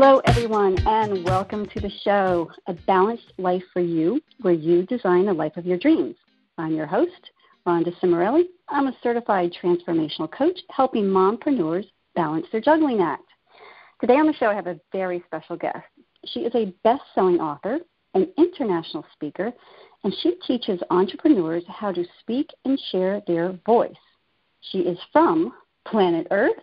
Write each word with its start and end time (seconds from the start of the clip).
Hello, 0.00 0.22
everyone, 0.26 0.78
and 0.86 1.24
welcome 1.24 1.68
to 1.70 1.80
the 1.80 1.90
show, 2.04 2.48
A 2.68 2.72
Balanced 2.72 3.32
Life 3.36 3.64
for 3.72 3.80
You, 3.80 4.20
where 4.42 4.54
you 4.54 4.86
design 4.86 5.26
the 5.26 5.32
life 5.32 5.56
of 5.56 5.66
your 5.66 5.76
dreams. 5.76 6.14
I'm 6.56 6.72
your 6.76 6.86
host, 6.86 7.32
Rhonda 7.66 7.92
Cimarelli. 7.98 8.44
I'm 8.68 8.86
a 8.86 8.96
certified 9.02 9.52
transformational 9.60 10.30
coach 10.30 10.56
helping 10.70 11.02
mompreneurs 11.02 11.84
balance 12.14 12.46
their 12.52 12.60
juggling 12.60 13.00
act. 13.00 13.24
Today 14.00 14.14
on 14.14 14.28
the 14.28 14.34
show, 14.34 14.46
I 14.46 14.54
have 14.54 14.68
a 14.68 14.78
very 14.92 15.20
special 15.26 15.56
guest. 15.56 15.84
She 16.26 16.42
is 16.42 16.54
a 16.54 16.72
best 16.84 17.02
selling 17.12 17.40
author, 17.40 17.80
an 18.14 18.28
international 18.38 19.04
speaker, 19.14 19.52
and 20.04 20.14
she 20.22 20.36
teaches 20.46 20.78
entrepreneurs 20.90 21.64
how 21.66 21.90
to 21.90 22.04
speak 22.20 22.50
and 22.64 22.80
share 22.92 23.20
their 23.26 23.58
voice. 23.66 23.90
She 24.60 24.78
is 24.78 24.98
from 25.12 25.54
planet 25.88 26.28
Earth. 26.30 26.54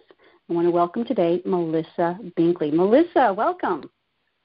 I 0.48 0.54
want 0.54 0.68
to 0.68 0.72
welcome 0.72 1.04
today 1.04 1.42
Melissa 1.44 2.20
Binkley. 2.38 2.72
Melissa, 2.72 3.34
welcome. 3.34 3.90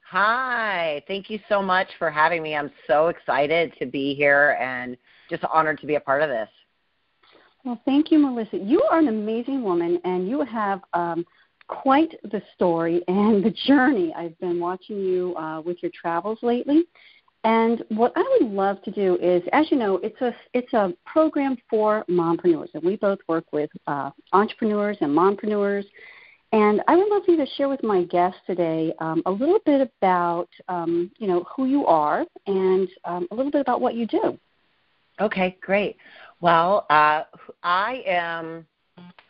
Hi, 0.09 1.02
thank 1.06 1.28
you 1.28 1.38
so 1.46 1.60
much 1.60 1.88
for 1.98 2.10
having 2.10 2.42
me. 2.42 2.56
I'm 2.56 2.70
so 2.86 3.09
excited 3.09 3.74
to 3.78 3.86
be 3.86 4.14
here 4.14 4.56
and 4.59 4.96
just 5.28 5.45
honored 5.52 5.78
to 5.80 5.86
be 5.86 5.96
a 5.96 6.00
part 6.00 6.23
of 6.23 6.30
this. 6.30 6.48
Well, 7.64 7.78
thank 7.84 8.10
you, 8.10 8.18
Melissa. 8.18 8.56
You 8.56 8.82
are 8.90 8.98
an 8.98 9.09
amazing 9.09 9.62
woman, 9.62 10.00
and 10.04 10.26
you 10.26 10.42
have 10.42 10.80
um, 10.95 11.26
quite 11.68 12.14
the 12.24 12.40
story 12.54 13.02
and 13.06 13.45
the 13.45 13.54
journey. 13.66 14.14
I've 14.16 14.38
been 14.40 14.59
watching 14.59 15.01
you 15.01 15.37
uh, 15.37 15.60
with 15.60 15.82
your 15.82 15.92
travels 15.95 16.38
lately. 16.40 16.84
And 17.45 17.83
what 17.89 18.12
I 18.17 18.39
would 18.41 18.53
love 18.53 18.83
to 18.83 18.91
do 18.91 19.17
is, 19.17 19.43
as 19.53 19.71
you 19.71 19.79
know, 19.79 19.97
it's 20.03 20.21
a 20.21 20.35
it's 20.53 20.73
a 20.74 20.93
program 21.07 21.57
for 21.71 22.05
mompreneurs, 22.09 22.69
and 22.74 22.82
we 22.82 22.97
both 22.97 23.19
work 23.29 23.45
with 23.52 23.71
uh, 23.87 24.10
entrepreneurs 24.32 24.99
and 25.01 25.16
mompreneurs. 25.16 25.85
And 26.52 26.82
I 26.88 26.97
would 26.97 27.09
love 27.09 27.24
for 27.24 27.30
you 27.30 27.37
to 27.38 27.47
share 27.57 27.69
with 27.69 27.82
my 27.82 28.02
guests 28.05 28.41
today 28.47 28.93
um, 28.99 29.23
a 29.24 29.30
little 29.30 29.60
bit 29.65 29.80
about 29.80 30.49
um, 30.69 31.10
you 31.19 31.27
know 31.29 31.45
who 31.57 31.65
you 31.65 31.87
are 31.87 32.27
and 32.47 32.88
um, 33.07 33.27
a 33.30 33.35
little 33.35 33.52
bit 33.52 33.63
about 33.63 33.80
what 33.80 33.95
you 33.95 34.07
do. 34.07 34.38
Okay, 35.19 35.57
great. 35.63 35.97
Well, 36.41 36.87
uh, 36.91 37.23
I 37.63 38.02
am 38.07 38.66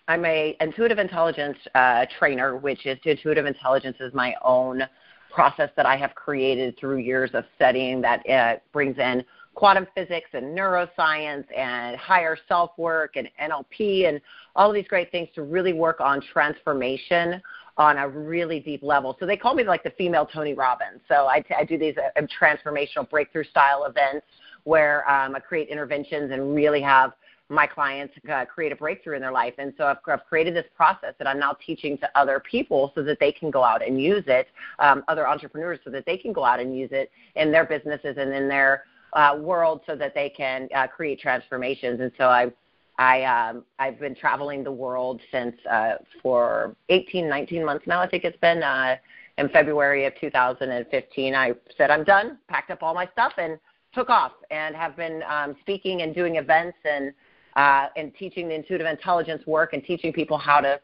I'm 0.09 0.25
a 0.25 0.57
intuitive 0.61 0.99
intelligence 0.99 1.59
uh, 1.77 2.07
trainer, 2.19 2.57
which 2.57 2.87
is 2.87 2.99
intuitive 3.05 3.47
intelligence 3.47 3.99
is 4.01 4.13
my 4.15 4.35
own 4.43 4.83
process 5.31 5.71
that 5.77 5.87
I 5.87 5.97
have 5.97 6.15
created 6.15 6.79
through 6.79 6.99
years 6.99 7.31
of 7.35 7.45
studying 7.57 8.01
that 8.03 8.29
uh, 8.29 8.57
brings 8.73 8.99
in 8.99 9.25
quantum 9.55 9.87
physics 9.95 10.31
and 10.33 10.57
neuroscience 10.57 11.45
and 11.57 11.97
higher 11.97 12.37
self 12.49 12.71
work 12.77 13.17
and 13.17 13.29
NLP 13.43 14.09
and 14.09 14.21
all 14.57 14.69
of 14.69 14.75
these 14.75 14.89
great 14.89 15.11
things 15.11 15.29
to 15.35 15.43
really 15.43 15.73
work 15.73 16.01
on 16.01 16.21
transformation 16.33 17.43
on 17.77 17.99
a 17.99 18.09
really 18.09 18.61
deep 18.61 18.83
level. 18.83 19.17
So 19.19 19.27
they 19.27 19.37
call 19.37 19.55
me 19.55 19.65
like 19.65 19.83
the 19.83 19.91
female 19.91 20.27
Tony 20.27 20.55
Robbins. 20.55 21.01
So 21.09 21.27
I, 21.27 21.41
t- 21.41 21.55
I 21.57 21.65
do 21.65 21.79
these 21.79 21.95
uh, 21.97 22.23
transformational 22.41 23.09
breakthrough 23.09 23.45
style 23.45 23.85
events 23.85 24.27
where 24.65 25.09
um, 25.11 25.35
I 25.35 25.41
create 25.41 25.69
interventions 25.69 26.31
and 26.31 26.55
really 26.55 26.83
have 26.83 27.13
my 27.51 27.67
clients 27.67 28.15
uh, 28.33 28.45
create 28.45 28.71
a 28.71 28.77
breakthrough 28.77 29.17
in 29.17 29.21
their 29.21 29.33
life. 29.33 29.55
And 29.59 29.75
so 29.77 29.85
I've, 29.85 29.97
I've, 30.07 30.25
created 30.25 30.55
this 30.55 30.67
process 30.77 31.15
that 31.19 31.27
I'm 31.27 31.39
now 31.39 31.57
teaching 31.67 31.99
to 31.99 32.09
other 32.19 32.41
people 32.49 32.93
so 32.95 33.03
that 33.03 33.19
they 33.19 33.33
can 33.33 33.51
go 33.51 33.65
out 33.65 33.87
and 33.87 34.01
use 34.01 34.23
it, 34.29 34.47
um, 34.79 35.03
other 35.09 35.27
entrepreneurs 35.27 35.81
so 35.85 35.91
that 35.91 36.07
they 36.07 36.17
can 36.17 36.33
go 36.33 36.45
out 36.45 36.61
and 36.61 36.77
use 36.77 36.91
it 36.93 37.11
in 37.35 37.51
their 37.51 37.65
businesses 37.65 38.17
and 38.17 38.33
in 38.33 38.49
their 38.49 38.85
uh, 39.15 39.37
world 39.39 39.81
so 39.85 39.97
that 39.97 40.15
they 40.15 40.31
can 40.31 40.69
uh, 40.75 40.87
create 40.87 41.19
transformations. 41.19 42.01
And 42.01 42.13
so 42.17 42.27
I, 42.27 42.53
I, 42.99 43.25
um, 43.25 43.65
I've 43.81 43.99
been 43.99 44.15
traveling 44.15 44.63
the 44.63 44.71
world 44.71 45.21
since 45.33 45.57
uh, 45.69 45.95
for 46.23 46.77
18, 46.89 47.29
19 47.29 47.65
months 47.65 47.87
now. 47.89 48.01
I 48.01 48.09
think 48.09 48.23
it's 48.23 48.39
been 48.39 48.63
uh, 48.63 48.97
in 49.39 49.49
February 49.49 50.05
of 50.05 50.13
2015. 50.21 51.35
I 51.35 51.53
said 51.77 51.91
I'm 51.91 52.05
done, 52.05 52.39
packed 52.49 52.71
up 52.71 52.83
all 52.83 52.95
my 52.95 53.09
stuff, 53.13 53.33
and 53.39 53.59
took 53.93 54.09
off, 54.09 54.33
and 54.53 54.77
have 54.77 54.97
been 54.97 55.23
um, 55.29 55.57
speaking 55.63 56.03
and 56.03 56.15
doing 56.15 56.37
events 56.37 56.77
and 56.85 57.13
uh, 57.57 57.87
and 57.97 58.15
teaching 58.15 58.49
the 58.49 58.55
intuitive 58.55 58.87
intelligence 58.87 59.47
work 59.47 59.73
and 59.73 59.85
teaching 59.85 60.13
people 60.13 60.39
how 60.39 60.61
to 60.61 60.81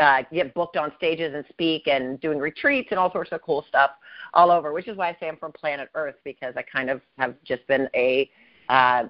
uh, 0.00 0.22
get 0.32 0.54
booked 0.54 0.76
on 0.76 0.92
stages 0.96 1.34
and 1.34 1.44
speak 1.48 1.88
and 1.88 2.20
doing 2.20 2.38
retreats 2.38 2.88
and 2.90 2.98
all 2.98 3.10
sorts 3.10 3.32
of 3.32 3.42
cool 3.42 3.64
stuff 3.68 3.90
all 4.34 4.50
over, 4.50 4.72
which 4.72 4.88
is 4.88 4.96
why 4.96 5.08
I 5.08 5.16
say 5.18 5.28
I'm 5.28 5.36
from 5.36 5.52
planet 5.52 5.88
Earth 5.94 6.16
because 6.24 6.54
I 6.56 6.62
kind 6.62 6.90
of 6.90 7.00
have 7.18 7.34
just 7.44 7.66
been 7.66 7.88
a, 7.94 8.30
uh, 8.68 9.04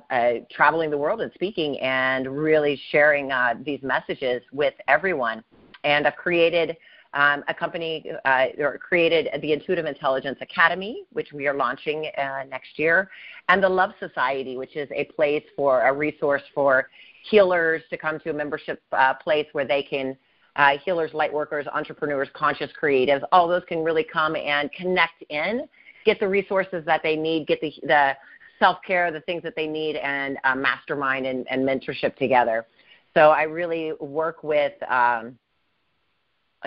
traveling 0.51 0.91
the 0.91 0.97
world 0.97 1.21
and 1.21 1.31
speaking 1.35 1.79
and 1.81 2.27
really 2.27 2.81
sharing 2.91 3.31
uh, 3.31 3.55
these 3.63 3.83
messages 3.83 4.43
with 4.53 4.73
everyone. 4.89 5.45
And 5.85 6.07
I've 6.07 6.17
created 6.17 6.79
um, 7.15 7.43
a 7.49 7.55
company 7.55 8.05
uh, 8.25 8.47
or 8.59 8.79
created 8.79 9.29
the 9.43 9.53
Intuitive 9.53 9.87
Intelligence 9.87 10.39
Academy, 10.41 11.05
which 11.13 11.33
we 11.33 11.47
are 11.47 11.55
launching 11.55 12.11
uh, 12.17 12.45
next 12.49 12.79
year, 12.79 13.11
and 13.49 13.63
the 13.63 13.69
Love 13.69 13.93
Society, 13.99 14.57
which 14.57 14.77
is 14.77 14.89
a 14.95 15.05
place 15.05 15.45
for 15.57 15.83
a 15.83 15.93
resource 15.93 16.43
for 16.55 16.89
healers 17.29 17.83
to 17.91 17.97
come 17.97 18.19
to 18.21 18.31
a 18.31 18.33
membership 18.33 18.83
uh, 18.93 19.15
place 19.15 19.47
where 19.53 19.67
they 19.67 19.83
can. 19.83 20.17
Uh, 20.57 20.77
healers, 20.85 21.15
light 21.15 21.33
workers, 21.33 21.65
entrepreneurs, 21.73 22.29
conscious 22.35 22.71
creatives, 22.79 23.23
all 23.31 23.47
those 23.47 23.63
can 23.69 23.85
really 23.85 24.03
come 24.03 24.35
and 24.35 24.71
connect 24.73 25.23
in, 25.29 25.67
get 26.05 26.19
the 26.19 26.27
resources 26.27 26.85
that 26.85 27.01
they 27.05 27.15
need, 27.15 27.47
get 27.47 27.61
the, 27.61 27.73
the 27.85 28.17
self 28.59 28.79
care, 28.85 29.13
the 29.13 29.21
things 29.21 29.45
that 29.45 29.55
they 29.55 29.69
need, 29.69 29.95
and 29.97 30.39
uh, 30.43 30.57
mastermind 30.57 31.25
and, 31.25 31.47
and 31.51 31.63
mentorship 31.63 32.17
together. 32.17 32.67
So 33.15 33.31
I 33.31 33.43
really 33.43 33.93
work 34.01 34.43
with 34.43 34.73
um, 34.91 35.39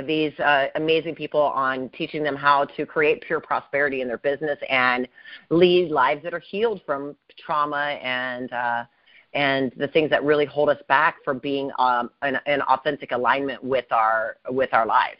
these 0.01 0.37
uh, 0.39 0.67
amazing 0.75 1.13
people 1.15 1.41
on 1.41 1.89
teaching 1.89 2.23
them 2.23 2.35
how 2.35 2.65
to 2.65 2.85
create 2.85 3.21
pure 3.21 3.39
prosperity 3.39 4.01
in 4.01 4.07
their 4.07 4.17
business 4.17 4.57
and 4.69 5.07
lead 5.49 5.91
lives 5.91 6.23
that 6.23 6.33
are 6.33 6.39
healed 6.39 6.81
from 6.85 7.15
trauma 7.37 7.99
and 8.01 8.51
uh, 8.53 8.83
and 9.35 9.71
the 9.77 9.87
things 9.87 10.09
that 10.09 10.23
really 10.23 10.45
hold 10.45 10.69
us 10.69 10.77
back 10.87 11.17
from 11.25 11.39
being 11.39 11.71
um, 11.79 12.09
an, 12.21 12.39
an 12.45 12.61
authentic 12.63 13.11
alignment 13.11 13.63
with 13.63 13.91
our 13.91 14.37
with 14.49 14.73
our 14.73 14.85
lives. 14.85 15.19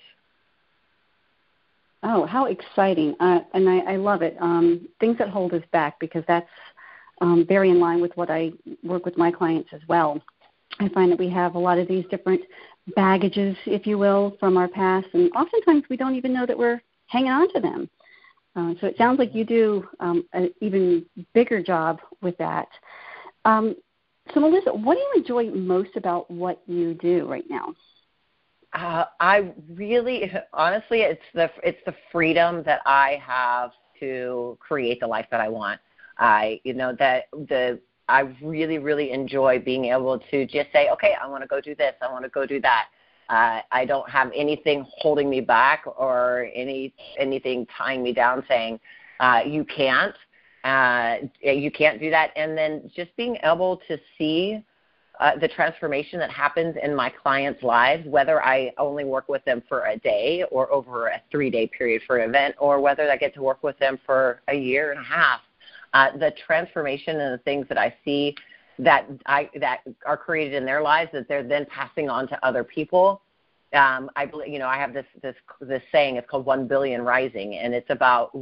Oh, 2.01 2.25
how 2.25 2.45
exciting! 2.45 3.15
Uh, 3.19 3.39
and 3.53 3.69
I, 3.69 3.93
I 3.93 3.95
love 3.95 4.21
it. 4.23 4.35
Um, 4.39 4.87
things 4.99 5.17
that 5.19 5.29
hold 5.29 5.53
us 5.53 5.63
back 5.71 5.99
because 5.99 6.23
that's 6.27 6.49
um, 7.21 7.45
very 7.47 7.69
in 7.69 7.79
line 7.79 8.01
with 8.01 8.15
what 8.15 8.29
I 8.29 8.51
work 8.83 9.05
with 9.05 9.17
my 9.17 9.31
clients 9.31 9.69
as 9.71 9.81
well. 9.87 10.21
I 10.79 10.89
find 10.89 11.11
that 11.11 11.19
we 11.19 11.29
have 11.29 11.55
a 11.55 11.59
lot 11.59 11.77
of 11.77 11.87
these 11.87 12.05
different 12.09 12.41
baggages, 12.95 13.55
if 13.65 13.85
you 13.85 13.97
will, 13.97 14.35
from 14.39 14.57
our 14.57 14.67
past, 14.67 15.07
and 15.13 15.31
oftentimes 15.33 15.83
we 15.89 15.97
don't 15.97 16.15
even 16.15 16.33
know 16.33 16.45
that 16.45 16.57
we're 16.57 16.81
hanging 17.07 17.31
on 17.31 17.51
to 17.53 17.59
them. 17.59 17.89
Uh, 18.55 18.73
so 18.79 18.87
it 18.87 18.97
sounds 18.97 19.19
like 19.19 19.33
you 19.33 19.43
do 19.43 19.87
um, 19.99 20.25
an 20.33 20.53
even 20.61 21.05
bigger 21.33 21.61
job 21.61 21.99
with 22.21 22.37
that. 22.37 22.67
Um, 23.45 23.75
so, 24.33 24.39
Melissa, 24.39 24.71
what 24.73 24.95
do 24.95 24.99
you 24.99 25.13
enjoy 25.17 25.49
most 25.51 25.95
about 25.95 26.29
what 26.29 26.61
you 26.67 26.93
do 26.93 27.27
right 27.27 27.45
now? 27.49 27.73
Uh, 28.73 29.05
I 29.19 29.51
really, 29.69 30.31
honestly, 30.53 31.01
it's 31.01 31.21
the 31.33 31.49
it's 31.63 31.79
the 31.85 31.93
freedom 32.11 32.63
that 32.63 32.81
I 32.85 33.21
have 33.25 33.71
to 33.99 34.57
create 34.59 34.99
the 34.99 35.07
life 35.07 35.27
that 35.31 35.41
I 35.41 35.49
want. 35.49 35.79
I, 36.17 36.59
you 36.63 36.73
know, 36.73 36.95
that 36.99 37.25
the 37.31 37.79
I 38.07 38.21
really, 38.41 38.77
really 38.77 39.11
enjoy 39.11 39.59
being 39.59 39.85
able 39.85 40.19
to 40.31 40.45
just 40.45 40.71
say, 40.73 40.89
okay, 40.89 41.15
I 41.21 41.27
want 41.27 41.43
to 41.43 41.47
go 41.47 41.61
do 41.61 41.75
this, 41.75 41.93
I 42.01 42.11
want 42.11 42.23
to 42.23 42.29
go 42.29 42.45
do 42.45 42.59
that. 42.61 42.87
Uh, 43.29 43.61
I 43.71 43.85
don't 43.85 44.09
have 44.09 44.31
anything 44.35 44.85
holding 44.97 45.29
me 45.29 45.39
back 45.39 45.85
or 45.85 46.49
any 46.53 46.93
anything 47.17 47.65
tying 47.77 48.03
me 48.03 48.13
down, 48.13 48.43
saying 48.49 48.79
uh, 49.21 49.41
you 49.45 49.63
can't, 49.63 50.13
uh, 50.65 51.15
you 51.41 51.71
can't 51.71 51.99
do 51.99 52.09
that. 52.09 52.31
And 52.35 52.57
then 52.57 52.91
just 52.93 53.15
being 53.15 53.37
able 53.43 53.81
to 53.87 53.97
see 54.17 54.63
uh, 55.19 55.37
the 55.39 55.47
transformation 55.47 56.19
that 56.19 56.31
happens 56.31 56.75
in 56.83 56.93
my 56.93 57.09
clients' 57.09 57.63
lives, 57.63 58.05
whether 58.07 58.43
I 58.43 58.71
only 58.77 59.05
work 59.05 59.29
with 59.29 59.45
them 59.45 59.63
for 59.69 59.85
a 59.85 59.97
day 59.97 60.43
or 60.51 60.71
over 60.71 61.07
a 61.07 61.21
three-day 61.31 61.67
period 61.67 62.01
for 62.05 62.17
an 62.17 62.29
event, 62.29 62.55
or 62.59 62.81
whether 62.81 63.09
I 63.09 63.15
get 63.15 63.33
to 63.35 63.41
work 63.41 63.63
with 63.63 63.77
them 63.79 63.99
for 64.05 64.41
a 64.49 64.55
year 64.55 64.91
and 64.91 64.99
a 64.99 65.03
half 65.03 65.39
uh, 65.93 66.15
the 66.17 66.33
transformation 66.45 67.19
and 67.19 67.33
the 67.33 67.43
things 67.43 67.67
that 67.69 67.77
I 67.77 67.93
see 68.03 68.35
that 68.79 69.07
I 69.25 69.49
that 69.59 69.81
are 70.05 70.17
created 70.17 70.53
in 70.53 70.65
their 70.65 70.81
lives 70.81 71.11
that 71.13 71.27
they're 71.27 71.43
then 71.43 71.65
passing 71.69 72.09
on 72.09 72.27
to 72.27 72.45
other 72.45 72.63
people. 72.63 73.21
Um, 73.73 74.09
I 74.15 74.25
believe 74.25 74.49
you 74.49 74.59
know 74.59 74.67
I 74.67 74.77
have 74.77 74.93
this 74.93 75.05
this 75.21 75.35
this 75.61 75.81
saying 75.91 76.17
it's 76.17 76.29
called 76.29 76.45
one 76.45 76.67
billion 76.67 77.01
rising 77.01 77.55
and 77.55 77.73
it's 77.73 77.89
about 77.89 78.37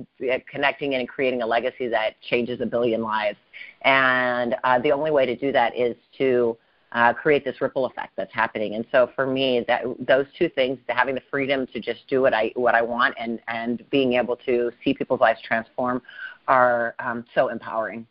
connecting 0.50 0.96
and 0.96 1.08
creating 1.08 1.42
a 1.42 1.48
legacy 1.48 1.88
that 1.88 2.20
changes 2.22 2.60
a 2.62 2.66
billion 2.66 3.02
lives 3.02 3.38
and 3.84 4.56
uh, 4.66 4.80
the 4.80 4.92
only 4.92 5.10
way 5.10 5.26
to 5.26 5.36
do 5.38 5.54
that 5.54 5.76
is 5.76 5.96
to 6.18 6.58
uh, 6.92 7.14
create 7.14 7.46
this 7.46 7.62
ripple 7.62 7.86
effect 7.86 8.12
that's 8.18 8.34
happening 8.34 8.76
and 8.76 8.86
so 8.92 9.10
for 9.16 9.26
me 9.26 9.64
that 9.66 9.84
those 10.06 10.26
two 10.38 10.50
things 10.50 10.78
having 10.90 11.16
the 11.16 11.24
freedom 11.32 11.66
to 11.68 11.80
just 11.80 12.06
do 12.10 12.22
what 12.22 12.34
I 12.34 12.52
what 12.56 12.76
I 12.76 12.82
want 12.82 13.16
and 13.18 13.40
and 13.48 13.90
being 13.90 14.14
able 14.14 14.36
to 14.46 14.70
see 14.84 14.94
people's 14.94 15.22
lives 15.22 15.40
transform 15.42 16.02
are 16.48 16.96
um, 17.00 17.26
so 17.34 17.50
empowering. 17.50 18.06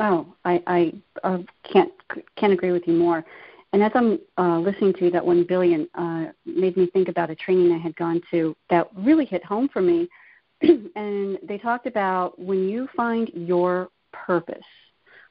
Oh, 0.00 0.34
I, 0.44 0.62
I 0.66 0.92
uh, 1.24 1.38
can't 1.70 1.90
can't 2.36 2.52
agree 2.52 2.70
with 2.70 2.86
you 2.86 2.94
more. 2.94 3.24
And 3.72 3.82
as 3.82 3.92
I'm 3.94 4.18
uh, 4.38 4.58
listening 4.60 4.94
to 4.94 5.04
you 5.06 5.10
that 5.10 5.24
one 5.24 5.44
billion, 5.44 5.88
uh, 5.94 6.26
made 6.46 6.76
me 6.76 6.86
think 6.86 7.08
about 7.08 7.30
a 7.30 7.34
training 7.34 7.72
I 7.72 7.78
had 7.78 7.94
gone 7.96 8.22
to 8.30 8.56
that 8.70 8.88
really 8.96 9.26
hit 9.26 9.44
home 9.44 9.68
for 9.70 9.82
me. 9.82 10.08
and 10.62 11.38
they 11.42 11.58
talked 11.58 11.86
about 11.86 12.38
when 12.38 12.68
you 12.68 12.88
find 12.96 13.30
your 13.34 13.88
purpose, 14.12 14.64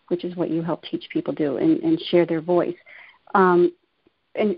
which 0.09 0.23
is 0.23 0.35
what 0.35 0.51
you 0.51 0.61
help 0.61 0.83
teach 0.83 1.07
people 1.11 1.33
do 1.33 1.57
and, 1.57 1.79
and 1.79 1.99
share 2.11 2.25
their 2.25 2.41
voice. 2.41 2.75
Um, 3.33 3.73
and 4.35 4.55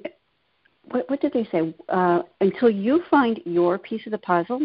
what, 0.91 1.09
what 1.09 1.21
did 1.21 1.33
they 1.33 1.47
say? 1.51 1.73
Uh, 1.87 2.23
until 2.41 2.69
you 2.69 3.03
find 3.09 3.39
your 3.45 3.77
piece 3.77 4.05
of 4.05 4.11
the 4.11 4.17
puzzle, 4.17 4.59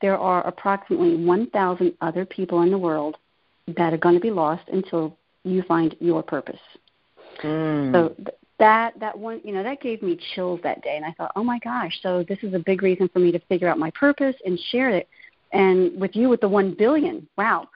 there 0.00 0.18
are 0.18 0.46
approximately 0.46 1.16
1,000 1.16 1.94
other 2.00 2.24
people 2.24 2.62
in 2.62 2.70
the 2.70 2.78
world 2.78 3.16
that 3.76 3.92
are 3.92 3.98
going 3.98 4.14
to 4.14 4.20
be 4.20 4.30
lost 4.30 4.62
until 4.72 5.16
you 5.44 5.62
find 5.62 5.96
your 6.00 6.22
purpose. 6.22 6.60
Mm. 7.42 7.92
So 7.92 8.08
th- 8.16 8.28
that 8.58 8.98
that 9.00 9.18
one, 9.18 9.40
you 9.44 9.52
know, 9.52 9.62
that 9.62 9.80
gave 9.80 10.02
me 10.02 10.18
chills 10.34 10.60
that 10.62 10.82
day, 10.82 10.96
and 10.96 11.04
I 11.04 11.12
thought, 11.12 11.32
oh 11.36 11.42
my 11.42 11.58
gosh, 11.58 11.98
so 12.02 12.24
this 12.28 12.38
is 12.42 12.54
a 12.54 12.58
big 12.58 12.82
reason 12.82 13.08
for 13.12 13.18
me 13.18 13.32
to 13.32 13.38
figure 13.40 13.68
out 13.68 13.78
my 13.78 13.90
purpose 13.90 14.36
and 14.46 14.58
share 14.70 14.90
it. 14.90 15.08
And 15.52 15.98
with 16.00 16.14
you, 16.14 16.28
with 16.28 16.40
the 16.40 16.48
one 16.48 16.74
billion, 16.76 17.28
wow, 17.36 17.68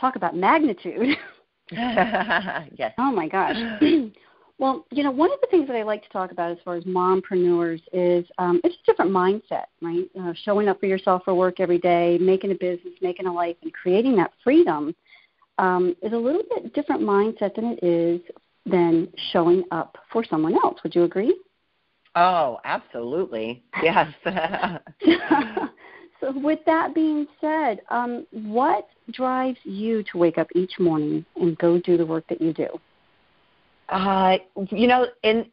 talk 0.00 0.16
about 0.16 0.36
magnitude. 0.36 1.16
yes. 1.70 2.92
Oh 2.98 3.12
my 3.12 3.28
gosh. 3.28 3.56
well, 4.58 4.86
you 4.90 5.02
know, 5.02 5.10
one 5.10 5.32
of 5.32 5.40
the 5.40 5.48
things 5.50 5.66
that 5.66 5.76
I 5.76 5.82
like 5.82 6.02
to 6.04 6.08
talk 6.10 6.30
about 6.30 6.52
as 6.52 6.58
far 6.64 6.76
as 6.76 6.84
mompreneurs 6.84 7.82
is 7.92 8.24
um, 8.38 8.60
it's 8.62 8.76
a 8.76 8.86
different 8.86 9.10
mindset, 9.10 9.64
right? 9.82 10.04
Uh, 10.20 10.32
showing 10.44 10.68
up 10.68 10.78
for 10.78 10.86
yourself 10.86 11.22
for 11.24 11.34
work 11.34 11.58
every 11.58 11.78
day, 11.78 12.18
making 12.20 12.52
a 12.52 12.54
business, 12.54 12.94
making 13.02 13.26
a 13.26 13.32
life, 13.32 13.56
and 13.62 13.72
creating 13.72 14.14
that 14.16 14.30
freedom 14.44 14.94
um, 15.58 15.96
is 16.02 16.12
a 16.12 16.16
little 16.16 16.42
bit 16.50 16.72
different 16.72 17.02
mindset 17.02 17.54
than 17.56 17.76
it 17.80 17.84
is 17.84 18.20
than 18.66 19.08
showing 19.32 19.64
up 19.72 19.96
for 20.12 20.24
someone 20.24 20.54
else. 20.54 20.78
Would 20.84 20.94
you 20.94 21.02
agree? 21.02 21.36
Oh, 22.14 22.60
absolutely. 22.64 23.64
Yes. 23.82 24.12
so, 26.20 26.32
with 26.38 26.60
that 26.64 26.94
being 26.94 27.26
said, 27.40 27.80
um, 27.90 28.24
what 28.30 28.88
drives 29.10 29.58
you 29.64 30.04
to 30.12 30.18
wake 30.18 30.38
up 30.38 30.46
each 30.54 30.78
morning 30.78 31.24
and 31.36 31.58
go 31.58 31.80
do 31.80 31.96
the 31.96 32.06
work 32.06 32.24
that 32.28 32.40
you 32.40 32.52
do? 32.52 32.68
Uh, 33.88 34.38
you 34.70 34.86
know, 34.86 35.06
in 35.22 35.46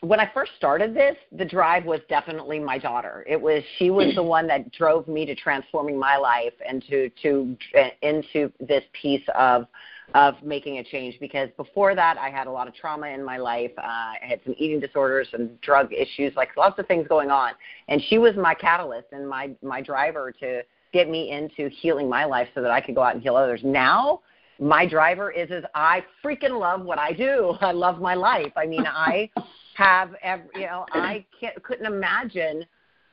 when 0.00 0.20
I 0.20 0.30
first 0.34 0.52
started 0.56 0.94
this, 0.94 1.16
the 1.32 1.44
drive 1.44 1.84
was 1.86 2.00
definitely 2.08 2.58
my 2.58 2.78
daughter. 2.78 3.24
It 3.26 3.40
was 3.40 3.62
she 3.78 3.90
was 3.90 4.14
the 4.14 4.22
one 4.22 4.46
that 4.48 4.70
drove 4.72 5.08
me 5.08 5.24
to 5.26 5.34
transforming 5.34 5.98
my 5.98 6.16
life 6.16 6.52
and 6.66 6.84
to 6.88 7.10
to 7.22 7.56
into 8.02 8.52
this 8.60 8.84
piece 9.00 9.24
of 9.34 9.66
of 10.12 10.34
making 10.42 10.78
a 10.78 10.84
change 10.84 11.18
because 11.18 11.48
before 11.56 11.94
that 11.94 12.18
I 12.18 12.28
had 12.28 12.46
a 12.46 12.50
lot 12.50 12.68
of 12.68 12.74
trauma 12.74 13.08
in 13.08 13.24
my 13.24 13.38
life. 13.38 13.70
Uh, 13.78 13.82
I 13.82 14.18
had 14.20 14.40
some 14.44 14.54
eating 14.58 14.78
disorders 14.78 15.28
and 15.32 15.58
drug 15.62 15.92
issues, 15.92 16.34
like 16.36 16.50
lots 16.56 16.78
of 16.78 16.86
things 16.86 17.08
going 17.08 17.30
on. 17.30 17.52
And 17.88 18.02
she 18.08 18.18
was 18.18 18.36
my 18.36 18.54
catalyst 18.54 19.08
and 19.12 19.28
my 19.28 19.50
my 19.62 19.80
driver 19.80 20.32
to 20.40 20.62
get 20.92 21.08
me 21.08 21.30
into 21.30 21.68
healing 21.68 22.08
my 22.08 22.24
life 22.24 22.48
so 22.54 22.62
that 22.62 22.70
I 22.70 22.80
could 22.80 22.94
go 22.94 23.02
out 23.02 23.14
and 23.14 23.22
heal 23.22 23.36
others. 23.36 23.60
Now 23.64 24.20
my 24.58 24.86
driver 24.86 25.30
is 25.30 25.50
is 25.50 25.64
I 25.74 26.04
freaking 26.24 26.58
love 26.58 26.82
what 26.82 26.98
I 26.98 27.12
do. 27.12 27.56
I 27.60 27.72
love 27.72 28.00
my 28.00 28.14
life. 28.14 28.52
I 28.56 28.66
mean, 28.66 28.86
I 28.86 29.30
have 29.76 30.14
every, 30.22 30.48
you 30.54 30.66
know, 30.66 30.86
I 30.92 31.24
can't 31.40 31.60
couldn't 31.62 31.86
imagine 31.86 32.64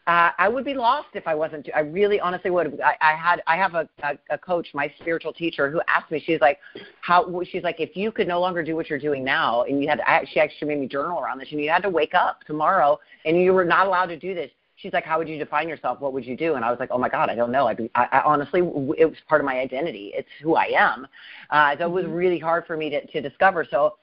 uh, 0.07 0.31
I 0.39 0.47
would 0.47 0.65
be 0.65 0.73
lost 0.73 1.09
if 1.13 1.27
I 1.27 1.35
wasn't. 1.35 1.69
I 1.75 1.81
really, 1.81 2.19
honestly 2.19 2.49
would. 2.49 2.79
I, 2.81 2.95
I 3.01 3.15
had, 3.15 3.43
I 3.45 3.55
have 3.55 3.75
a, 3.75 3.87
a, 4.01 4.17
a 4.31 4.37
coach, 4.37 4.69
my 4.73 4.91
spiritual 4.99 5.31
teacher, 5.31 5.69
who 5.69 5.79
asked 5.87 6.09
me. 6.09 6.21
She's 6.25 6.41
like, 6.41 6.57
"How?" 7.01 7.43
She's 7.43 7.61
like, 7.61 7.79
"If 7.79 7.95
you 7.95 8.11
could 8.11 8.27
no 8.27 8.39
longer 8.39 8.63
do 8.63 8.75
what 8.75 8.89
you're 8.89 8.99
doing 8.99 9.23
now, 9.23 9.63
and 9.63 9.81
you 9.81 9.87
had, 9.87 10.01
I, 10.01 10.25
she 10.33 10.39
actually 10.39 10.69
made 10.69 10.79
me 10.79 10.87
journal 10.87 11.19
around 11.19 11.37
this, 11.37 11.49
and 11.51 11.61
you 11.61 11.69
had 11.69 11.83
to 11.83 11.89
wake 11.89 12.15
up 12.15 12.43
tomorrow, 12.45 12.99
and 13.25 13.37
you 13.37 13.53
were 13.53 13.63
not 13.63 13.85
allowed 13.85 14.07
to 14.07 14.17
do 14.17 14.33
this." 14.33 14.49
She's 14.81 14.93
like, 14.93 15.05
"How 15.05 15.17
would 15.17 15.29
you 15.29 15.37
define 15.37 15.69
yourself? 15.69 15.99
What 15.99 16.13
would 16.13 16.25
you 16.25 16.35
do?" 16.35 16.55
And 16.55 16.65
I 16.65 16.71
was 16.71 16.79
like, 16.79 16.89
"Oh 16.91 16.97
my 16.97 17.09
God, 17.09 17.29
I 17.29 17.35
don't 17.35 17.51
know. 17.51 17.67
I'd 17.67 17.77
be, 17.77 17.89
I, 17.95 18.07
I 18.11 18.21
honestly, 18.21 18.59
it 18.59 19.05
was 19.05 19.17
part 19.27 19.41
of 19.41 19.45
my 19.45 19.59
identity. 19.59 20.11
It's 20.15 20.29
who 20.41 20.55
I 20.55 20.71
am. 20.75 21.07
Uh, 21.49 21.75
so 21.77 21.85
it 21.85 21.91
was 21.91 22.05
mm-hmm. 22.05 22.13
really 22.13 22.39
hard 22.39 22.65
for 22.65 22.77
me 22.77 22.89
to, 22.89 23.05
to 23.05 23.21
discover. 23.21 23.65
So 23.69 23.95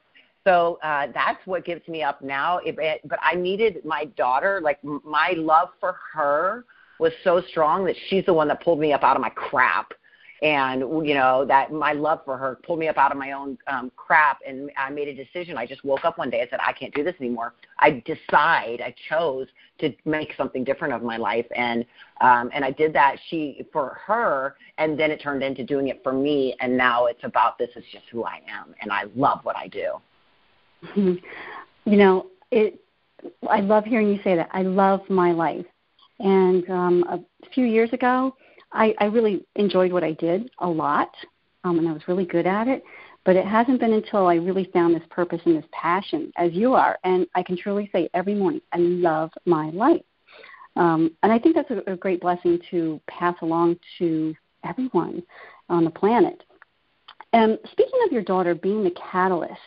so 0.45 0.79
uh, 0.83 1.09
that's 1.13 1.45
what 1.47 1.65
gives 1.65 1.87
me 1.89 2.03
up 2.03 2.23
now. 2.23 2.59
It, 2.59 2.77
it, 2.79 3.01
but 3.07 3.19
I 3.23 3.35
needed 3.35 3.85
my 3.85 4.07
daughter, 4.17 4.61
like 4.63 4.83
my 4.83 5.35
love 5.37 5.69
for 5.79 5.97
her 6.15 6.65
was 6.99 7.13
so 7.23 7.43
strong 7.51 7.85
that 7.85 7.97
she's 8.09 8.25
the 8.25 8.33
one 8.33 8.49
that 8.49 8.63
pulled 8.63 8.81
me 8.81 8.93
up 8.93 9.03
out 9.03 9.15
of 9.15 9.21
my 9.21 9.29
crap. 9.31 9.93
And 10.40 10.81
you 10.81 11.14
know 11.14 11.44
that 11.46 11.73
my 11.73 11.93
love 11.93 12.20
for 12.25 12.38
her 12.38 12.61
pulled 12.64 12.79
me 12.79 12.87
up 12.87 12.96
out 12.96 13.11
of 13.11 13.19
my 13.19 13.32
own 13.32 13.58
um, 13.67 13.90
crap, 13.96 14.38
and 14.46 14.70
I 14.76 14.88
made 14.88 15.08
a 15.08 15.14
decision. 15.14 15.56
I 15.56 15.67
just 15.67 15.85
woke 15.85 16.05
up 16.05 16.17
one 16.17 16.31
day. 16.31 16.43
I 16.43 16.49
said, 16.49 16.61
"I 16.64 16.73
can't 16.73 16.94
do 16.94 17.02
this 17.02 17.17
anymore." 17.19 17.55
I 17.81 18.02
decide, 18.05 18.81
I 18.81 18.94
chose 19.08 19.49
to 19.81 19.93
make 20.05 20.32
something 20.37 20.62
different 20.62 20.94
of 20.94 21.02
my 21.02 21.17
life, 21.17 21.46
and 21.56 21.85
um, 22.20 22.50
and 22.55 22.64
I 22.64 22.70
did 22.70 22.93
that. 22.93 23.17
She 23.29 23.67
for 23.73 23.99
her, 24.06 24.55
and 24.79 24.99
then 24.99 25.11
it 25.11 25.20
turned 25.20 25.43
into 25.43 25.64
doing 25.64 25.88
it 25.88 26.05
for 26.05 26.12
me. 26.12 26.55
And 26.61 26.76
now 26.76 27.06
it's 27.06 27.25
about 27.25 27.58
this 27.58 27.70
is 27.75 27.85
just 27.93 28.05
who 28.12 28.23
I 28.23 28.40
am, 28.49 28.76
and 28.81 28.93
I 28.93 29.05
love 29.17 29.40
what 29.43 29.56
I 29.56 29.67
do. 29.67 29.94
You 30.94 31.96
know, 31.96 32.26
it. 32.52 32.81
I 33.50 33.58
love 33.61 33.85
hearing 33.85 34.08
you 34.08 34.20
say 34.23 34.37
that. 34.37 34.50
I 34.52 34.62
love 34.62 35.00
my 35.08 35.32
life, 35.32 35.67
and 36.20 36.69
um, 36.70 37.05
a 37.08 37.50
few 37.50 37.64
years 37.64 37.93
ago, 37.93 38.37
I, 38.73 38.94
I 38.99 39.06
really 39.06 39.44
enjoyed 39.56 39.93
what 39.93 40.05
I 40.05 40.12
did 40.12 40.50
a 40.59 40.69
lot, 40.69 41.11
um, 41.65 41.79
and 41.79 41.88
I 41.88 41.93
was 41.93 42.06
really 42.09 42.26
good 42.26 42.47
at 42.47 42.69
it. 42.69 42.82
But 43.25 43.37
it 43.37 43.47
hasn't 43.47 43.81
been 43.81 43.93
until 43.93 44.26
I 44.26 44.37
really 44.37 44.70
found 44.73 44.94
this 44.94 45.03
purpose 45.11 45.41
and 45.44 45.56
this 45.56 45.69
passion, 45.73 46.32
as 46.37 46.53
you 46.53 46.75
are, 46.75 46.99
and 47.05 47.26
I 47.35 47.43
can 47.43 47.56
truly 47.56 47.91
say 47.93 48.09
every 48.15 48.35
morning, 48.35 48.62
I 48.73 48.79
love 48.79 49.31
my 49.44 49.70
life. 49.70 50.03
Um, 50.76 51.11
and 51.23 51.32
I 51.32 51.38
think 51.38 51.56
that's 51.56 51.70
a, 51.70 51.93
a 51.93 51.97
great 51.97 52.20
blessing 52.20 52.59
to 52.70 53.00
pass 53.09 53.35
along 53.43 53.76
to 53.99 54.35
everyone 54.65 55.23
on 55.69 55.85
the 55.85 55.91
planet. 55.91 56.43
And 57.32 57.59
speaking 57.73 58.00
of 58.06 58.12
your 58.12 58.23
daughter 58.23 58.55
being 58.55 58.85
the 58.85 58.94
catalyst, 59.11 59.61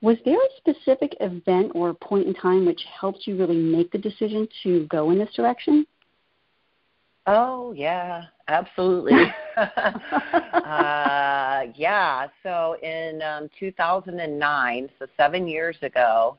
was 0.00 0.16
there 0.24 0.36
a 0.36 0.56
specific 0.58 1.16
event 1.20 1.72
or 1.74 1.94
point 1.94 2.26
in 2.26 2.34
time 2.34 2.66
which 2.66 2.80
helped 3.00 3.26
you 3.26 3.36
really 3.36 3.56
make 3.56 3.90
the 3.90 3.98
decision 3.98 4.46
to 4.62 4.86
go 4.88 5.10
in 5.10 5.18
this 5.18 5.32
direction? 5.34 5.86
Oh 7.30 7.72
yeah, 7.76 8.24
absolutely. 8.48 9.12
uh, 9.58 9.66
yeah. 11.74 12.26
So 12.42 12.76
in 12.82 13.20
um, 13.20 13.50
2009, 13.60 14.88
so 14.98 15.06
seven 15.18 15.46
years 15.46 15.76
ago, 15.82 16.38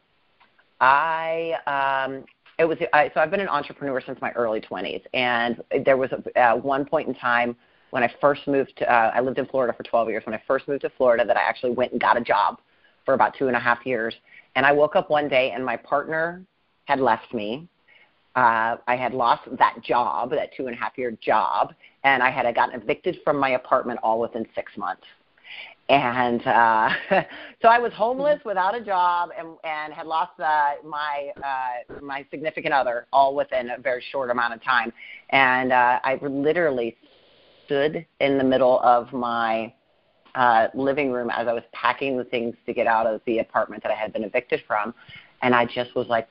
I 0.82 1.54
um, 1.68 2.26
it 2.58 2.66
was 2.66 2.80
I, 2.92 3.12
so 3.14 3.20
I've 3.20 3.30
been 3.30 3.40
an 3.40 3.50
entrepreneur 3.50 4.02
since 4.04 4.20
my 4.20 4.32
early 4.32 4.62
20s, 4.62 5.04
and 5.14 5.62
there 5.86 5.96
was 5.96 6.10
a, 6.12 6.42
uh, 6.42 6.56
one 6.56 6.86
point 6.86 7.08
in 7.08 7.14
time 7.14 7.56
when 7.92 8.02
I 8.02 8.12
first 8.20 8.48
moved. 8.48 8.74
To, 8.78 8.92
uh, 8.92 9.12
I 9.14 9.20
lived 9.20 9.38
in 9.38 9.46
Florida 9.46 9.76
for 9.78 9.84
12 9.84 10.10
years. 10.10 10.26
When 10.26 10.34
I 10.34 10.42
first 10.48 10.68
moved 10.68 10.82
to 10.82 10.90
Florida, 10.98 11.24
that 11.24 11.38
I 11.38 11.42
actually 11.42 11.74
went 11.74 11.92
and 11.92 12.02
got 12.02 12.18
a 12.18 12.22
job 12.22 12.62
for 13.06 13.14
about 13.14 13.36
two 13.38 13.46
and 13.46 13.56
a 13.56 13.60
half 13.60 13.86
years. 13.86 14.16
And 14.56 14.66
I 14.66 14.72
woke 14.72 14.96
up 14.96 15.12
one 15.12 15.30
day 15.30 15.52
and 15.52 15.64
my 15.64 15.78
partner 15.78 16.44
had 16.86 17.00
left 17.00 17.32
me. 17.32 17.68
Uh, 18.40 18.78
I 18.88 18.96
had 18.96 19.14
lost 19.14 19.42
that 19.58 19.82
job, 19.84 20.30
that 20.30 20.52
two 20.56 20.68
and 20.68 20.74
a 20.74 20.80
half 20.80 20.98
year 20.98 21.12
job, 21.20 21.74
and 22.06 22.24
I 22.24 22.30
had 22.30 22.46
gotten 22.56 22.80
evicted 22.82 23.18
from 23.26 23.38
my 23.38 23.50
apartment 23.50 24.00
all 24.02 24.18
within 24.22 24.48
six 24.56 24.72
months. 24.78 25.04
And 25.90 26.40
uh, 26.48 26.90
so 27.62 27.68
I 27.68 27.80
was 27.80 27.92
homeless 27.92 28.40
without 28.46 28.78
a 28.78 28.82
job 28.82 29.32
and, 29.38 29.58
and 29.66 29.92
had 29.92 30.08
lost 30.08 30.40
uh, 30.40 30.76
my 30.86 31.32
uh, 31.44 32.00
my 32.02 32.26
significant 32.32 32.74
other 32.74 33.08
all 33.12 33.36
within 33.36 33.72
a 33.72 33.78
very 33.78 34.02
short 34.10 34.30
amount 34.30 34.54
of 34.54 34.64
time. 34.64 34.94
And 35.32 35.74
uh, 35.74 36.00
I 36.02 36.18
literally 36.22 36.96
stood 37.66 38.06
in 38.22 38.38
the 38.38 38.44
middle 38.46 38.80
of 38.80 39.12
my 39.12 39.74
uh, 40.36 40.68
living 40.74 41.12
room 41.12 41.30
as 41.30 41.50
I 41.50 41.52
was 41.52 41.64
packing 41.74 42.18
the 42.18 42.24
things 42.24 42.56
to 42.68 42.74
get 42.74 42.88
out 42.88 43.06
of 43.06 43.20
the 43.26 43.40
apartment 43.40 43.84
that 43.84 43.92
I 43.92 43.96
had 43.96 44.14
been 44.14 44.24
evicted 44.24 44.64
from, 44.66 44.94
and 45.42 45.54
I 45.54 45.66
just 45.66 45.94
was 45.94 46.08
like, 46.08 46.30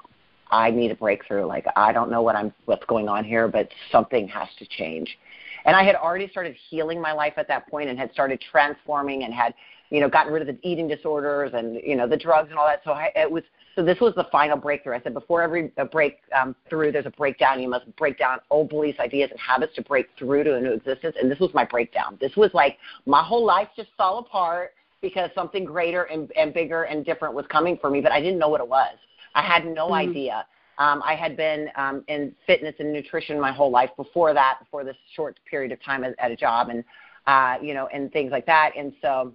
I 0.50 0.70
need 0.70 0.90
a 0.90 0.94
breakthrough. 0.94 1.44
Like 1.44 1.66
I 1.76 1.92
don't 1.92 2.10
know 2.10 2.22
what 2.22 2.36
I'm 2.36 2.52
what's 2.64 2.84
going 2.86 3.08
on 3.08 3.24
here, 3.24 3.48
but 3.48 3.68
something 3.90 4.28
has 4.28 4.48
to 4.58 4.66
change. 4.66 5.18
And 5.64 5.76
I 5.76 5.82
had 5.84 5.96
already 5.96 6.28
started 6.28 6.56
healing 6.70 7.00
my 7.00 7.12
life 7.12 7.34
at 7.36 7.48
that 7.48 7.68
point 7.68 7.90
and 7.90 7.98
had 7.98 8.12
started 8.12 8.42
transforming 8.50 9.24
and 9.24 9.34
had, 9.34 9.54
you 9.90 10.00
know, 10.00 10.08
gotten 10.08 10.32
rid 10.32 10.40
of 10.40 10.48
the 10.48 10.58
eating 10.68 10.88
disorders 10.88 11.52
and 11.54 11.80
you 11.84 11.96
know 11.96 12.08
the 12.08 12.16
drugs 12.16 12.50
and 12.50 12.58
all 12.58 12.66
that. 12.66 12.80
So 12.84 12.92
I, 12.92 13.10
it 13.14 13.30
was 13.30 13.42
so 13.74 13.84
this 13.84 14.00
was 14.00 14.14
the 14.14 14.26
final 14.32 14.56
breakthrough. 14.56 14.96
I 14.96 15.00
said 15.02 15.14
before 15.14 15.42
every 15.42 15.70
break 15.92 16.18
um, 16.34 16.56
through, 16.68 16.92
there's 16.92 17.06
a 17.06 17.10
breakdown. 17.10 17.60
You 17.60 17.68
must 17.68 17.94
break 17.96 18.18
down 18.18 18.38
old 18.50 18.70
beliefs, 18.70 18.98
ideas, 18.98 19.30
and 19.30 19.38
habits 19.38 19.74
to 19.76 19.82
break 19.82 20.08
through 20.18 20.44
to 20.44 20.56
a 20.56 20.60
new 20.60 20.72
existence. 20.72 21.16
And 21.20 21.30
this 21.30 21.38
was 21.38 21.50
my 21.54 21.64
breakdown. 21.64 22.18
This 22.20 22.34
was 22.36 22.50
like 22.54 22.78
my 23.06 23.22
whole 23.22 23.44
life 23.44 23.68
just 23.76 23.90
fell 23.96 24.18
apart 24.18 24.72
because 25.00 25.30
something 25.34 25.64
greater 25.64 26.04
and, 26.04 26.32
and 26.32 26.52
bigger 26.52 26.84
and 26.84 27.04
different 27.04 27.34
was 27.34 27.46
coming 27.48 27.78
for 27.80 27.90
me, 27.90 28.00
but 28.00 28.10
I 28.10 28.20
didn't 28.20 28.38
know 28.38 28.48
what 28.48 28.60
it 28.60 28.68
was. 28.68 28.96
I 29.34 29.42
had 29.42 29.64
no 29.64 29.86
mm-hmm. 29.86 29.94
idea. 29.94 30.46
Um, 30.78 31.02
I 31.04 31.16
had 31.16 31.36
been 31.36 31.68
um, 31.74 32.04
in 32.06 32.34
fitness 32.46 32.74
and 32.78 32.92
nutrition 32.92 33.40
my 33.40 33.50
whole 33.50 33.70
life 33.70 33.90
before 33.96 34.32
that, 34.32 34.58
before 34.60 34.84
this 34.84 34.96
short 35.14 35.38
period 35.50 35.72
of 35.72 35.82
time 35.82 36.04
at, 36.04 36.14
at 36.18 36.30
a 36.30 36.36
job, 36.36 36.68
and 36.68 36.84
uh, 37.26 37.56
you 37.60 37.74
know, 37.74 37.88
and 37.88 38.12
things 38.12 38.30
like 38.30 38.46
that. 38.46 38.72
And 38.76 38.92
so 39.02 39.34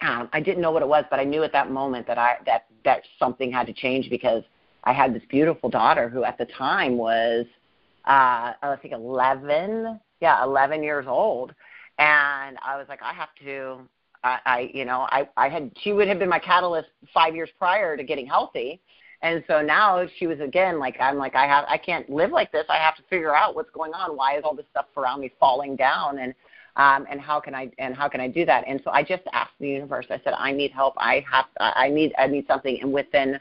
um, 0.00 0.28
I 0.32 0.40
didn't 0.40 0.62
know 0.62 0.70
what 0.70 0.82
it 0.82 0.88
was, 0.88 1.04
but 1.10 1.18
I 1.18 1.24
knew 1.24 1.42
at 1.42 1.52
that 1.52 1.70
moment 1.70 2.06
that 2.06 2.18
I 2.18 2.36
that 2.46 2.66
that 2.84 3.02
something 3.18 3.50
had 3.50 3.66
to 3.66 3.72
change 3.72 4.08
because 4.08 4.44
I 4.84 4.92
had 4.92 5.12
this 5.12 5.22
beautiful 5.28 5.68
daughter 5.68 6.08
who 6.08 6.24
at 6.24 6.38
the 6.38 6.46
time 6.46 6.96
was 6.96 7.44
uh 8.06 8.54
I 8.62 8.76
think 8.80 8.94
11, 8.94 10.00
yeah, 10.20 10.42
11 10.44 10.82
years 10.82 11.06
old, 11.08 11.54
and 11.98 12.56
I 12.64 12.76
was 12.76 12.86
like, 12.88 13.02
I 13.02 13.12
have 13.12 13.30
to. 13.44 13.80
I, 14.24 14.38
I 14.46 14.70
you 14.72 14.84
know 14.84 15.06
I 15.10 15.28
I 15.36 15.48
had 15.48 15.70
she 15.82 15.92
would 15.92 16.08
have 16.08 16.18
been 16.18 16.28
my 16.28 16.38
catalyst 16.38 16.88
five 17.12 17.34
years 17.34 17.50
prior 17.58 17.96
to 17.96 18.02
getting 18.02 18.26
healthy, 18.26 18.80
and 19.22 19.42
so 19.48 19.60
now 19.60 20.06
she 20.18 20.26
was 20.26 20.40
again 20.40 20.78
like 20.78 20.96
I'm 21.00 21.16
like 21.16 21.34
I 21.34 21.46
have 21.46 21.64
I 21.68 21.76
can't 21.76 22.08
live 22.08 22.30
like 22.30 22.52
this. 22.52 22.64
I 22.68 22.76
have 22.76 22.96
to 22.96 23.02
figure 23.10 23.34
out 23.34 23.54
what's 23.54 23.70
going 23.70 23.92
on. 23.92 24.16
Why 24.16 24.36
is 24.36 24.44
all 24.44 24.54
this 24.54 24.66
stuff 24.70 24.86
around 24.96 25.20
me 25.20 25.32
falling 25.40 25.76
down? 25.76 26.18
And 26.18 26.34
um, 26.76 27.06
and 27.10 27.20
how 27.20 27.40
can 27.40 27.54
I 27.54 27.70
and 27.78 27.94
how 27.94 28.08
can 28.08 28.20
I 28.20 28.28
do 28.28 28.46
that? 28.46 28.64
And 28.68 28.80
so 28.84 28.90
I 28.92 29.02
just 29.02 29.24
asked 29.32 29.54
the 29.58 29.68
universe. 29.68 30.06
I 30.10 30.20
said, 30.22 30.34
I 30.38 30.52
need 30.52 30.70
help. 30.70 30.94
I 30.96 31.24
have 31.30 31.46
I 31.58 31.88
need 31.88 32.14
I 32.16 32.28
need 32.28 32.46
something. 32.46 32.78
And 32.80 32.92
within 32.92 33.40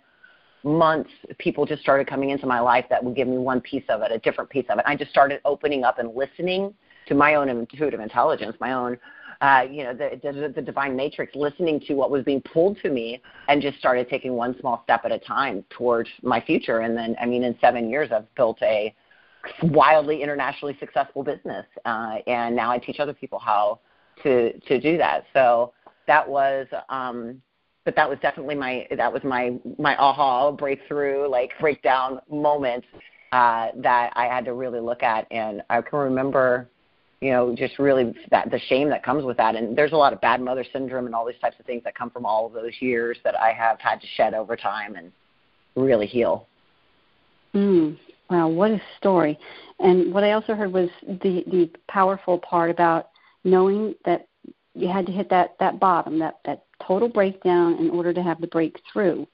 months, 0.63 1.12
people 1.38 1.65
just 1.65 1.84
started 1.84 2.07
coming 2.07 2.31
into 2.31 2.48
my 2.48 2.60
life 2.60 2.86
that 2.89 3.03
would 3.03 3.15
give 3.15 3.27
me 3.27 3.38
one 3.38 3.62
piece 3.62 3.84
of 3.89 4.01
it, 4.01 4.12
a 4.12 4.17
different 4.19 4.50
piece 4.50 4.65
of 4.69 4.79
it. 4.79 4.86
I 4.88 4.96
just 4.96 5.12
started 5.12 5.39
opening 5.46 5.84
up 5.84 6.00
and 6.00 6.15
listening 6.15 6.74
to 7.07 7.13
my 7.13 7.36
own 7.36 7.50
intuitive 7.50 8.00
intelligence, 8.00 8.55
my 8.60 8.74
own 8.74 8.98
uh, 9.41 9.65
you 9.70 9.84
know, 9.84 9.94
the, 9.94 10.20
the, 10.24 10.53
the 10.56 10.62
divine 10.62 10.96
matrix, 10.96 11.36
listening 11.36 11.79
to 11.82 11.94
what 11.94 12.10
was 12.10 12.24
being 12.24 12.41
pulled 12.41 12.77
to 12.82 12.89
me, 12.89 13.22
and 13.48 13.62
just 13.62 13.77
started 13.77 14.10
taking 14.10 14.34
one 14.34 14.58
small 14.60 14.82
step 14.84 15.01
at 15.06 15.12
a 15.12 15.20
time 15.20 15.63
towards 15.70 16.10
my 16.22 16.41
future. 16.41 16.79
And 16.79 16.98
then, 16.98 17.15
I 17.22 17.25
mean, 17.25 17.44
in 17.44 17.58
seven 17.60 17.89
years, 17.89 18.12
I've 18.12 18.34
built 18.36 18.58
a 18.62 18.94
wildly 19.62 20.22
internationally 20.22 20.75
successful 20.79 21.24
business, 21.24 21.65
uh, 21.86 22.17
and 22.27 22.56
now 22.56 22.72
I 22.72 22.79
teach 22.79 23.00
other 23.00 23.13
people 23.13 23.39
how 23.39 23.79
to 24.24 24.58
to 24.60 24.79
do 24.79 24.98
that. 24.98 25.25
So 25.34 25.74
that 26.08 26.27
was, 26.27 26.67
um, 26.89 27.41
but 27.86 27.96
that 27.96 28.10
was 28.10 28.17
definitely 28.22 28.56
my 28.56 28.88
that 28.96 29.12
was 29.12 29.24
my 29.24 29.58
my 29.77 29.96
aha 29.98 30.51
breakthrough 30.51 31.27
like 31.27 31.51
breakdown 31.60 32.20
moment 32.29 32.84
uh, 33.32 33.67
that 33.77 34.13
I 34.15 34.25
had 34.25 34.46
to 34.46 34.53
really 34.53 34.79
look 34.79 35.03
at, 35.03 35.27
and 35.32 35.62
I 35.70 35.82
can 35.82 36.00
remember. 36.00 36.70
You 37.19 37.31
know, 37.31 37.55
just 37.55 37.79
really 37.79 38.13
that 38.29 38.51
the 38.51 38.59
shame 38.67 38.89
that 38.89 39.03
comes 39.03 39.24
with 39.24 39.38
that, 39.38 39.55
and 39.55 39.75
there's 39.75 39.91
a 39.91 39.97
lot 39.97 40.13
of 40.13 40.21
bad 40.21 40.39
mother 40.39 40.63
syndrome 40.71 41.07
and 41.07 41.15
all 41.15 41.25
these 41.25 41.39
types 41.41 41.59
of 41.59 41.65
things 41.65 41.83
that 41.83 41.95
come 41.95 42.12
from 42.12 42.25
all 42.25 42.45
of 42.45 42.53
those 42.53 42.74
years 42.79 43.17
that 43.24 43.39
I 43.39 43.53
have 43.53 43.79
had 43.79 44.00
to 44.01 44.07
shed 44.15 44.36
over 44.36 44.55
time 44.55 44.95
and 44.95 45.12
really 45.75 46.05
heal. 46.05 46.47
Mm, 47.55 47.97
Wow, 48.29 48.50
what 48.50 48.71
a 48.71 48.81
story! 48.97 49.39
And 49.79 50.13
what 50.13 50.24
I 50.24 50.33
also 50.33 50.53
heard 50.53 50.74
was 50.74 50.89
the 51.07 51.43
the 51.47 51.69
powerful 51.88 52.38
part 52.38 52.69
about 52.69 53.09
knowing 53.43 53.95
that 54.03 54.27
you 54.74 54.89
had 54.89 55.05
to 55.05 55.12
hit 55.13 55.29
that 55.29 55.55
that 55.59 55.79
bottom, 55.79 56.19
that 56.19 56.39
that 56.45 56.65
total 56.86 57.07
breakdown 57.07 57.77
in 57.77 57.89
order 57.89 58.13
to 58.13 58.21
have 58.21 58.41
the 58.41 58.47
breakthrough, 58.47 59.25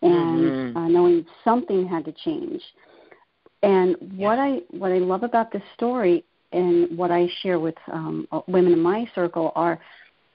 and 0.00 0.40
mm-hmm. 0.40 0.76
uh, 0.76 0.88
knowing 0.88 1.26
something 1.44 1.86
had 1.86 2.06
to 2.06 2.12
change. 2.12 2.62
And 3.62 3.96
what 4.16 4.38
yeah. 4.38 4.44
I 4.44 4.60
what 4.70 4.92
I 4.92 4.98
love 4.98 5.24
about 5.24 5.52
this 5.52 5.62
story 5.74 6.24
and 6.52 6.96
what 6.96 7.10
I 7.10 7.28
share 7.42 7.58
with 7.58 7.74
um, 7.90 8.26
women 8.46 8.72
in 8.72 8.80
my 8.80 9.10
circle 9.14 9.52
are 9.54 9.80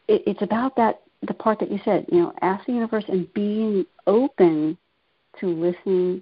it, 0.07 0.23
it's 0.25 0.41
about 0.41 0.75
that 0.77 1.01
the 1.27 1.33
part 1.33 1.59
that 1.59 1.71
you 1.71 1.79
said, 1.83 2.05
you 2.11 2.19
know, 2.19 2.33
ask 2.41 2.65
the 2.65 2.73
universe 2.73 3.05
and 3.07 3.31
being 3.33 3.85
open 4.05 4.77
to 5.39 5.47
listening 5.47 6.21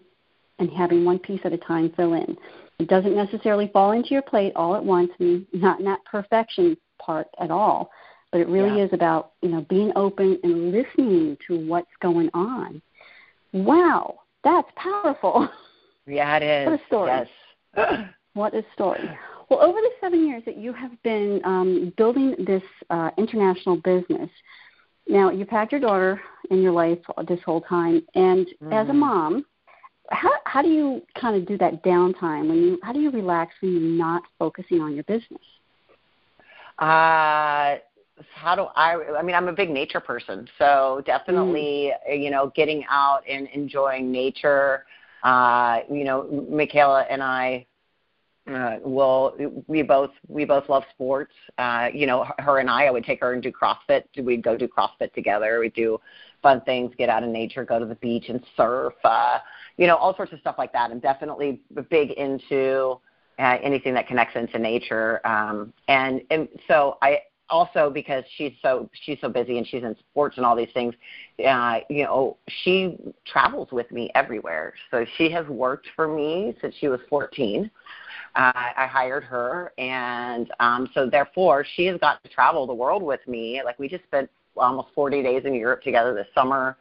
and 0.60 0.70
having 0.72 1.04
one 1.04 1.20
piece 1.20 1.42
at 1.44 1.54
a 1.54 1.58
time 1.58 1.92
fill 1.96 2.14
in. 2.14 2.38
It 2.80 2.88
doesn't 2.88 3.16
necessarily 3.16 3.70
fall 3.74 3.92
into 3.92 4.10
your 4.10 4.22
plate 4.22 4.54
all 4.56 4.76
at 4.76 4.84
once, 4.84 5.12
and 5.20 5.46
not 5.54 5.80
in 5.80 5.86
that 5.86 6.04
perfection 6.06 6.78
part 7.00 7.28
at 7.40 7.52
all. 7.52 7.92
But 8.32 8.42
it 8.42 8.48
really 8.48 8.80
yeah. 8.80 8.86
is 8.86 8.94
about 8.94 9.32
you 9.42 9.50
know 9.50 9.66
being 9.70 9.92
open 9.96 10.38
and 10.44 10.72
listening 10.72 11.38
to 11.48 11.68
what's 11.68 11.92
going 12.02 12.30
on. 12.34 12.82
Wow, 13.54 14.20
that's 14.44 14.68
powerful. 14.76 15.50
Yeah, 16.08 16.38
it 16.38 16.44
is. 16.44 16.68
What 16.68 16.80
a 16.80 16.86
story. 16.86 17.28
Yes. 17.76 18.10
what 18.34 18.54
a 18.54 18.64
story. 18.74 19.10
Well, 19.50 19.62
over 19.62 19.80
the 19.80 19.92
seven 20.02 20.28
years 20.28 20.44
that 20.46 20.58
you 20.58 20.74
have 20.74 20.92
been 21.04 21.42
um, 21.46 21.94
building 21.98 22.36
this 22.46 22.64
uh, 22.90 23.12
international 23.18 23.78
business, 23.78 24.30
now 25.08 25.30
you've 25.30 25.50
had 25.50 25.72
your 25.72 25.82
daughter 25.82 26.20
in 26.50 26.62
your 26.62 26.72
life 26.72 26.98
this 27.28 27.40
whole 27.46 27.62
time, 27.62 28.02
and 28.16 28.48
mm-hmm. 28.48 28.74
as 28.74 28.88
a 28.88 28.90
mm-hmm. 28.90 29.00
mom, 29.00 29.46
how 30.10 30.32
how 30.46 30.62
do 30.62 30.70
you 30.70 31.02
kind 31.20 31.36
of 31.36 31.48
do 31.48 31.58
that 31.58 31.84
downtime 31.84 32.48
when 32.48 32.58
you 32.58 32.80
how 32.84 32.94
do 32.94 33.00
you 33.00 33.12
relax 33.12 33.54
when 33.62 33.74
you're 33.74 33.82
not 33.82 34.24
focusing 34.38 34.82
on 34.82 34.94
your 34.94 35.04
business? 35.04 35.42
Uh 36.80 37.78
how 38.34 38.56
do 38.56 38.64
I 38.76 38.96
I 39.18 39.22
mean 39.22 39.36
I'm 39.36 39.48
a 39.48 39.54
big 39.54 39.70
nature 39.70 40.00
person, 40.00 40.48
so 40.58 41.02
definitely 41.06 41.92
mm. 42.10 42.24
you 42.24 42.32
know 42.32 42.52
getting 42.56 42.84
out 42.90 43.22
and 43.30 43.48
enjoying 43.54 44.12
nature. 44.12 44.86
Uh, 45.24 45.80
you 45.92 46.04
know, 46.04 46.46
Michaela 46.52 47.02
and 47.10 47.24
I 47.24 47.66
uh, 48.52 48.78
will 48.84 49.36
we 49.68 49.82
both 49.82 50.12
we 50.28 50.46
both 50.46 50.70
love 50.70 50.84
sports. 50.92 51.34
Uh, 51.58 51.90
you 51.94 52.06
know, 52.06 52.28
her 52.40 52.60
and 52.60 52.70
I, 52.70 52.86
I 52.86 52.92
would 52.92 53.04
take 53.04 53.20
her 53.22 53.34
and 53.34 53.42
do 53.42 53.52
CrossFit. 53.52 54.04
We'd 54.22 54.44
go 54.44 54.56
do 54.56 54.68
CrossFit 54.68 55.14
together. 55.14 55.60
We'd 55.60 55.74
do 55.74 56.00
fun 56.44 56.62
things, 56.62 56.94
get 56.98 57.10
out 57.10 57.24
in 57.24 57.32
nature, 57.32 57.66
go 57.66 57.80
to 57.80 57.86
the 57.86 57.96
beach 57.96 58.26
and 58.30 58.40
surf. 58.56 58.94
Uh, 59.04 59.40
you 59.78 59.88
know, 59.88 59.96
all 59.96 60.16
sorts 60.16 60.32
of 60.32 60.40
stuff 60.40 60.56
like 60.58 60.72
that. 60.74 60.92
I'm 60.92 61.00
definitely 61.00 61.62
big 61.90 62.12
into 62.12 63.00
uh, 63.40 63.58
anything 63.64 63.94
that 63.96 64.08
connects 64.08 64.36
into 64.36 64.60
nature. 64.60 65.26
Um, 65.26 65.74
and 65.88 66.22
and 66.30 66.48
so 66.68 66.98
I 67.02 67.22
also 67.50 67.90
because 67.90 68.24
she's 68.38 68.54
so 68.62 68.90
she's 69.04 69.18
so 69.22 69.30
busy 69.30 69.58
and 69.58 69.68
she's 69.68 69.84
in 69.84 69.96
sports 70.12 70.38
and 70.38 70.46
all 70.46 70.56
these 70.56 70.72
things, 70.74 70.94
uh, 71.48 71.80
you 71.90 72.04
know, 72.04 72.38
she 72.64 72.98
travels 73.26 73.70
with 73.72 73.92
me 73.92 74.10
everywhere. 74.16 74.74
So 74.92 75.06
she 75.18 75.30
has 75.32 75.48
worked 75.48 75.88
for 75.96 76.08
me 76.08 76.56
since 76.62 76.76
she 76.80 76.88
was 76.88 77.00
14. 77.10 77.70
Uh, 78.36 78.52
I 78.56 78.88
hired 78.92 79.24
her, 79.24 79.72
and 79.78 80.52
um, 80.60 80.90
so 80.94 81.10
therefore 81.10 81.66
she 81.76 81.86
has 81.86 81.98
got 82.00 82.22
to 82.24 82.30
travel 82.30 82.68
the 82.68 82.74
world 82.74 83.02
with 83.02 83.26
me. 83.28 83.62
Like 83.64 83.80
we 83.80 83.88
just 83.88 84.04
spent 84.04 84.30
almost 84.58 84.90
40 84.96 85.24
days 85.24 85.44
in 85.46 85.54
Europe 85.54 85.82
together 85.84 86.14
this 86.14 86.28
summer. 86.36 86.78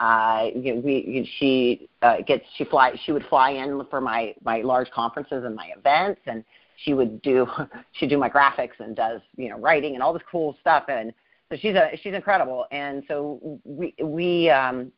Uh, 0.00 0.48
you 0.54 0.74
know, 0.74 0.80
we 0.80 1.30
she 1.38 1.88
uh, 2.02 2.16
gets 2.26 2.44
she 2.56 2.64
fly 2.64 2.92
she 3.04 3.12
would 3.12 3.24
fly 3.26 3.50
in 3.50 3.82
for 3.88 4.00
my 4.00 4.34
my 4.44 4.60
large 4.62 4.90
conferences 4.90 5.44
and 5.44 5.54
my 5.54 5.70
events, 5.76 6.20
and 6.26 6.44
she 6.76 6.94
would 6.94 7.20
do 7.22 7.46
she 7.92 8.06
do 8.06 8.18
my 8.18 8.28
graphics 8.28 8.78
and 8.78 8.96
does 8.96 9.20
you 9.36 9.48
know 9.48 9.58
writing 9.58 9.94
and 9.94 10.02
all 10.02 10.12
this 10.12 10.22
cool 10.30 10.56
stuff, 10.60 10.84
and 10.88 11.12
so 11.50 11.56
she's 11.56 11.74
a 11.74 11.90
she's 12.02 12.14
incredible, 12.14 12.66
and 12.70 13.02
so 13.08 13.60
we 13.64 13.94
we 14.02 14.50
um 14.50 14.92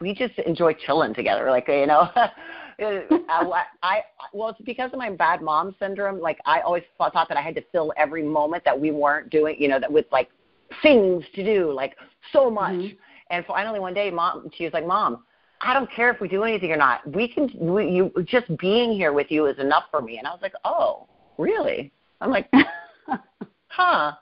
we 0.00 0.14
just 0.14 0.38
enjoy 0.40 0.74
chilling 0.74 1.14
together, 1.14 1.50
like 1.50 1.68
you 1.68 1.86
know. 1.86 2.10
I, 2.78 3.62
I 3.82 4.02
well, 4.34 4.50
it's 4.50 4.60
because 4.60 4.92
of 4.92 4.98
my 4.98 5.10
bad 5.10 5.40
mom 5.40 5.74
syndrome. 5.78 6.20
Like 6.20 6.38
I 6.44 6.60
always 6.60 6.82
thought 6.98 7.14
that 7.14 7.36
I 7.36 7.40
had 7.40 7.54
to 7.54 7.62
fill 7.72 7.92
every 7.96 8.22
moment 8.22 8.64
that 8.64 8.78
we 8.78 8.90
weren't 8.90 9.30
doing, 9.30 9.56
you 9.58 9.68
know, 9.68 9.80
that 9.80 9.90
with 9.90 10.04
like 10.12 10.28
things 10.82 11.24
to 11.34 11.44
do, 11.44 11.72
like 11.72 11.96
so 12.32 12.50
much. 12.50 12.74
Mm-hmm. 12.74 12.96
And 13.30 13.46
finally, 13.46 13.80
one 13.80 13.94
day, 13.94 14.10
mom, 14.10 14.50
she 14.56 14.64
was 14.64 14.72
like, 14.72 14.86
"Mom, 14.86 15.24
I 15.62 15.72
don't 15.72 15.90
care 15.90 16.10
if 16.10 16.20
we 16.20 16.28
do 16.28 16.44
anything 16.44 16.70
or 16.70 16.76
not. 16.76 17.06
We 17.10 17.28
can. 17.28 17.50
We, 17.58 17.88
you 17.88 18.12
just 18.24 18.46
being 18.58 18.92
here 18.92 19.12
with 19.12 19.30
you 19.30 19.46
is 19.46 19.58
enough 19.58 19.84
for 19.90 20.02
me." 20.02 20.18
And 20.18 20.26
I 20.26 20.30
was 20.30 20.40
like, 20.42 20.54
"Oh, 20.64 21.08
really?" 21.38 21.92
I'm 22.20 22.30
like, 22.30 22.48
"Huh." 23.68 24.12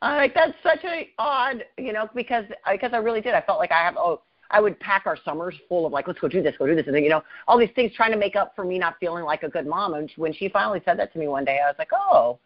I'm 0.00 0.16
like, 0.16 0.34
"That's 0.34 0.54
such 0.62 0.84
a 0.84 1.08
odd, 1.18 1.64
you 1.78 1.92
know, 1.92 2.08
because 2.14 2.44
because 2.70 2.90
I 2.92 2.98
really 2.98 3.20
did. 3.20 3.34
I 3.34 3.40
felt 3.40 3.58
like 3.58 3.72
I 3.72 3.84
have 3.84 3.96
oh." 3.96 4.22
I 4.52 4.60
would 4.60 4.78
pack 4.80 5.06
our 5.06 5.16
summers 5.24 5.54
full 5.66 5.86
of 5.86 5.92
like, 5.92 6.06
let's 6.06 6.20
go 6.20 6.28
do 6.28 6.42
this, 6.42 6.54
go 6.58 6.66
do 6.66 6.74
this, 6.74 6.86
and 6.86 6.94
then 6.94 7.02
you 7.02 7.08
know, 7.08 7.22
all 7.48 7.58
these 7.58 7.70
things 7.74 7.90
trying 7.96 8.12
to 8.12 8.18
make 8.18 8.36
up 8.36 8.52
for 8.54 8.64
me 8.66 8.78
not 8.78 8.96
feeling 9.00 9.24
like 9.24 9.44
a 9.44 9.48
good 9.48 9.66
mom. 9.66 9.94
And 9.94 10.12
when 10.16 10.32
she 10.34 10.50
finally 10.50 10.82
said 10.84 10.98
that 10.98 11.10
to 11.14 11.18
me 11.18 11.26
one 11.26 11.46
day, 11.46 11.58
I 11.64 11.68
was 11.68 11.76
like, 11.78 11.88
oh, 11.94 12.38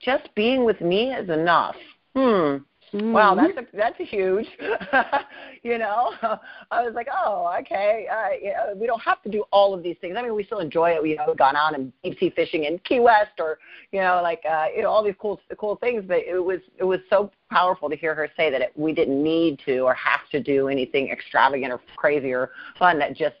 just 0.00 0.28
being 0.34 0.64
with 0.64 0.80
me 0.80 1.12
is 1.12 1.30
enough. 1.30 1.76
Hmm. 2.14 2.58
Mm-hmm. 2.92 3.12
Wow, 3.12 3.36
that's 3.36 3.56
a, 3.56 3.76
that's 3.76 4.00
a 4.00 4.04
huge. 4.04 4.46
you 5.62 5.78
know, 5.78 6.12
I 6.70 6.82
was 6.82 6.92
like, 6.94 7.06
oh, 7.12 7.54
okay. 7.60 8.08
Uh, 8.10 8.30
you 8.42 8.50
know, 8.50 8.74
we 8.74 8.86
don't 8.86 9.00
have 9.00 9.22
to 9.22 9.30
do 9.30 9.44
all 9.52 9.72
of 9.74 9.82
these 9.82 9.96
things. 10.00 10.16
I 10.18 10.22
mean, 10.22 10.34
we 10.34 10.44
still 10.44 10.58
enjoy 10.58 10.90
it. 10.90 11.02
We, 11.02 11.10
you 11.10 11.16
know, 11.16 11.34
gone 11.34 11.54
out 11.54 11.74
and 11.74 11.92
deep 12.02 12.18
sea 12.18 12.30
fishing 12.30 12.64
in 12.64 12.78
Key 12.80 12.98
West, 13.00 13.32
or 13.38 13.58
you 13.92 14.00
know, 14.00 14.20
like 14.22 14.42
uh, 14.50 14.66
you 14.74 14.82
know, 14.82 14.88
all 14.88 15.04
these 15.04 15.14
cool 15.20 15.40
cool 15.56 15.76
things. 15.76 16.04
But 16.06 16.18
it 16.18 16.42
was 16.42 16.60
it 16.78 16.84
was 16.84 16.98
so 17.08 17.30
powerful 17.50 17.88
to 17.88 17.96
hear 17.96 18.14
her 18.14 18.28
say 18.36 18.50
that 18.50 18.60
it, 18.60 18.72
we 18.74 18.92
didn't 18.92 19.22
need 19.22 19.60
to 19.66 19.80
or 19.80 19.94
have 19.94 20.28
to 20.32 20.42
do 20.42 20.68
anything 20.68 21.10
extravagant 21.10 21.72
or 21.72 21.80
crazy 21.96 22.32
or 22.32 22.50
fun. 22.78 22.98
That 22.98 23.16
just 23.16 23.36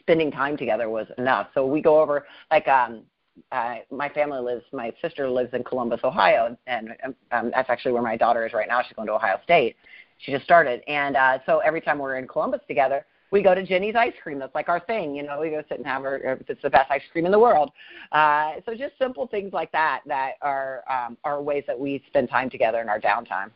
spending 0.00 0.30
time 0.30 0.56
together 0.56 0.90
was 0.90 1.06
enough. 1.16 1.48
So 1.54 1.66
we 1.66 1.80
go 1.80 2.00
over 2.00 2.26
like 2.50 2.68
um 2.68 3.04
uh, 3.52 3.76
my 3.90 4.08
family 4.08 4.40
lives. 4.40 4.64
My 4.72 4.92
sister 5.02 5.28
lives 5.28 5.54
in 5.54 5.64
Columbus, 5.64 6.00
Ohio, 6.04 6.56
and 6.66 6.90
um, 7.32 7.50
that's 7.54 7.70
actually 7.70 7.92
where 7.92 8.02
my 8.02 8.16
daughter 8.16 8.46
is 8.46 8.52
right 8.52 8.68
now. 8.68 8.82
She's 8.82 8.94
going 8.94 9.08
to 9.08 9.14
Ohio 9.14 9.38
State. 9.44 9.76
She 10.18 10.32
just 10.32 10.44
started, 10.44 10.82
and 10.86 11.16
uh, 11.16 11.38
so 11.46 11.58
every 11.58 11.80
time 11.80 11.98
we're 11.98 12.16
in 12.16 12.28
Columbus 12.28 12.60
together, 12.68 13.06
we 13.30 13.42
go 13.42 13.54
to 13.54 13.64
Jeni's 13.64 13.94
Ice 13.94 14.12
Cream. 14.22 14.38
That's 14.38 14.54
like 14.54 14.68
our 14.68 14.80
thing, 14.80 15.14
you 15.14 15.22
know. 15.22 15.40
We 15.40 15.50
go 15.50 15.62
sit 15.68 15.78
and 15.78 15.86
have 15.86 16.02
her. 16.02 16.38
It's 16.48 16.62
the 16.62 16.70
best 16.70 16.90
ice 16.90 17.02
cream 17.12 17.26
in 17.26 17.32
the 17.32 17.38
world. 17.38 17.70
Uh, 18.12 18.54
so 18.66 18.74
just 18.74 18.98
simple 18.98 19.26
things 19.28 19.52
like 19.52 19.70
that 19.72 20.00
that 20.06 20.32
are 20.42 20.82
um, 20.90 21.16
are 21.24 21.40
ways 21.40 21.64
that 21.66 21.78
we 21.78 22.02
spend 22.08 22.28
time 22.28 22.50
together 22.50 22.80
in 22.80 22.88
our 22.88 23.00
downtime. 23.00 23.50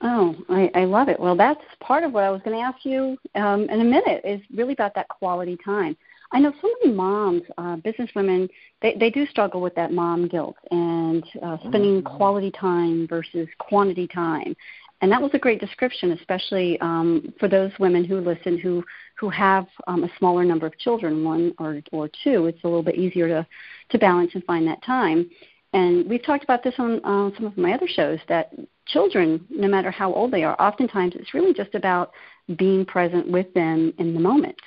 Oh, 0.00 0.36
I, 0.48 0.70
I 0.76 0.84
love 0.84 1.08
it. 1.08 1.18
Well, 1.18 1.36
that's 1.36 1.60
part 1.80 2.04
of 2.04 2.12
what 2.12 2.22
I 2.22 2.30
was 2.30 2.40
going 2.44 2.56
to 2.56 2.62
ask 2.62 2.84
you 2.84 3.18
um, 3.34 3.68
in 3.68 3.80
a 3.80 3.84
minute. 3.84 4.22
Is 4.24 4.40
really 4.54 4.72
about 4.72 4.94
that 4.94 5.08
quality 5.08 5.58
time. 5.64 5.96
I 6.30 6.40
know 6.40 6.52
so 6.60 6.68
many 6.82 6.94
moms, 6.94 7.42
uh, 7.56 7.76
business 7.76 8.10
women, 8.14 8.48
they, 8.82 8.96
they 8.98 9.10
do 9.10 9.26
struggle 9.26 9.60
with 9.60 9.74
that 9.76 9.92
mom 9.92 10.28
guilt 10.28 10.56
and 10.70 11.24
uh, 11.42 11.56
spending 11.66 12.02
mm-hmm. 12.02 12.16
quality 12.16 12.50
time 12.50 13.06
versus 13.08 13.48
quantity 13.58 14.06
time. 14.06 14.54
And 15.00 15.12
that 15.12 15.22
was 15.22 15.30
a 15.32 15.38
great 15.38 15.60
description, 15.60 16.12
especially 16.12 16.78
um, 16.80 17.32
for 17.38 17.48
those 17.48 17.70
women 17.78 18.04
who 18.04 18.20
listen 18.20 18.58
who 18.58 18.84
who 19.16 19.30
have 19.30 19.66
um, 19.86 20.02
a 20.04 20.10
smaller 20.18 20.44
number 20.44 20.66
of 20.66 20.76
children, 20.78 21.24
one 21.24 21.54
or 21.58 21.80
or 21.92 22.10
two. 22.24 22.46
It's 22.46 22.62
a 22.64 22.66
little 22.66 22.82
bit 22.82 22.96
easier 22.96 23.28
to 23.28 23.46
to 23.90 23.98
balance 23.98 24.32
and 24.34 24.42
find 24.44 24.66
that 24.66 24.82
time. 24.82 25.30
And 25.72 26.08
we've 26.08 26.24
talked 26.24 26.44
about 26.44 26.64
this 26.64 26.74
on 26.78 27.04
uh, 27.04 27.30
some 27.36 27.46
of 27.46 27.56
my 27.56 27.74
other 27.74 27.86
shows 27.86 28.18
that 28.28 28.52
children, 28.86 29.46
no 29.50 29.68
matter 29.68 29.90
how 29.90 30.12
old 30.12 30.32
they 30.32 30.42
are, 30.42 30.60
oftentimes 30.60 31.14
it's 31.14 31.34
really 31.34 31.52
just 31.52 31.74
about 31.74 32.12
being 32.56 32.84
present 32.84 33.30
with 33.30 33.52
them 33.54 33.92
in 33.98 34.14
the 34.14 34.20
moment. 34.20 34.58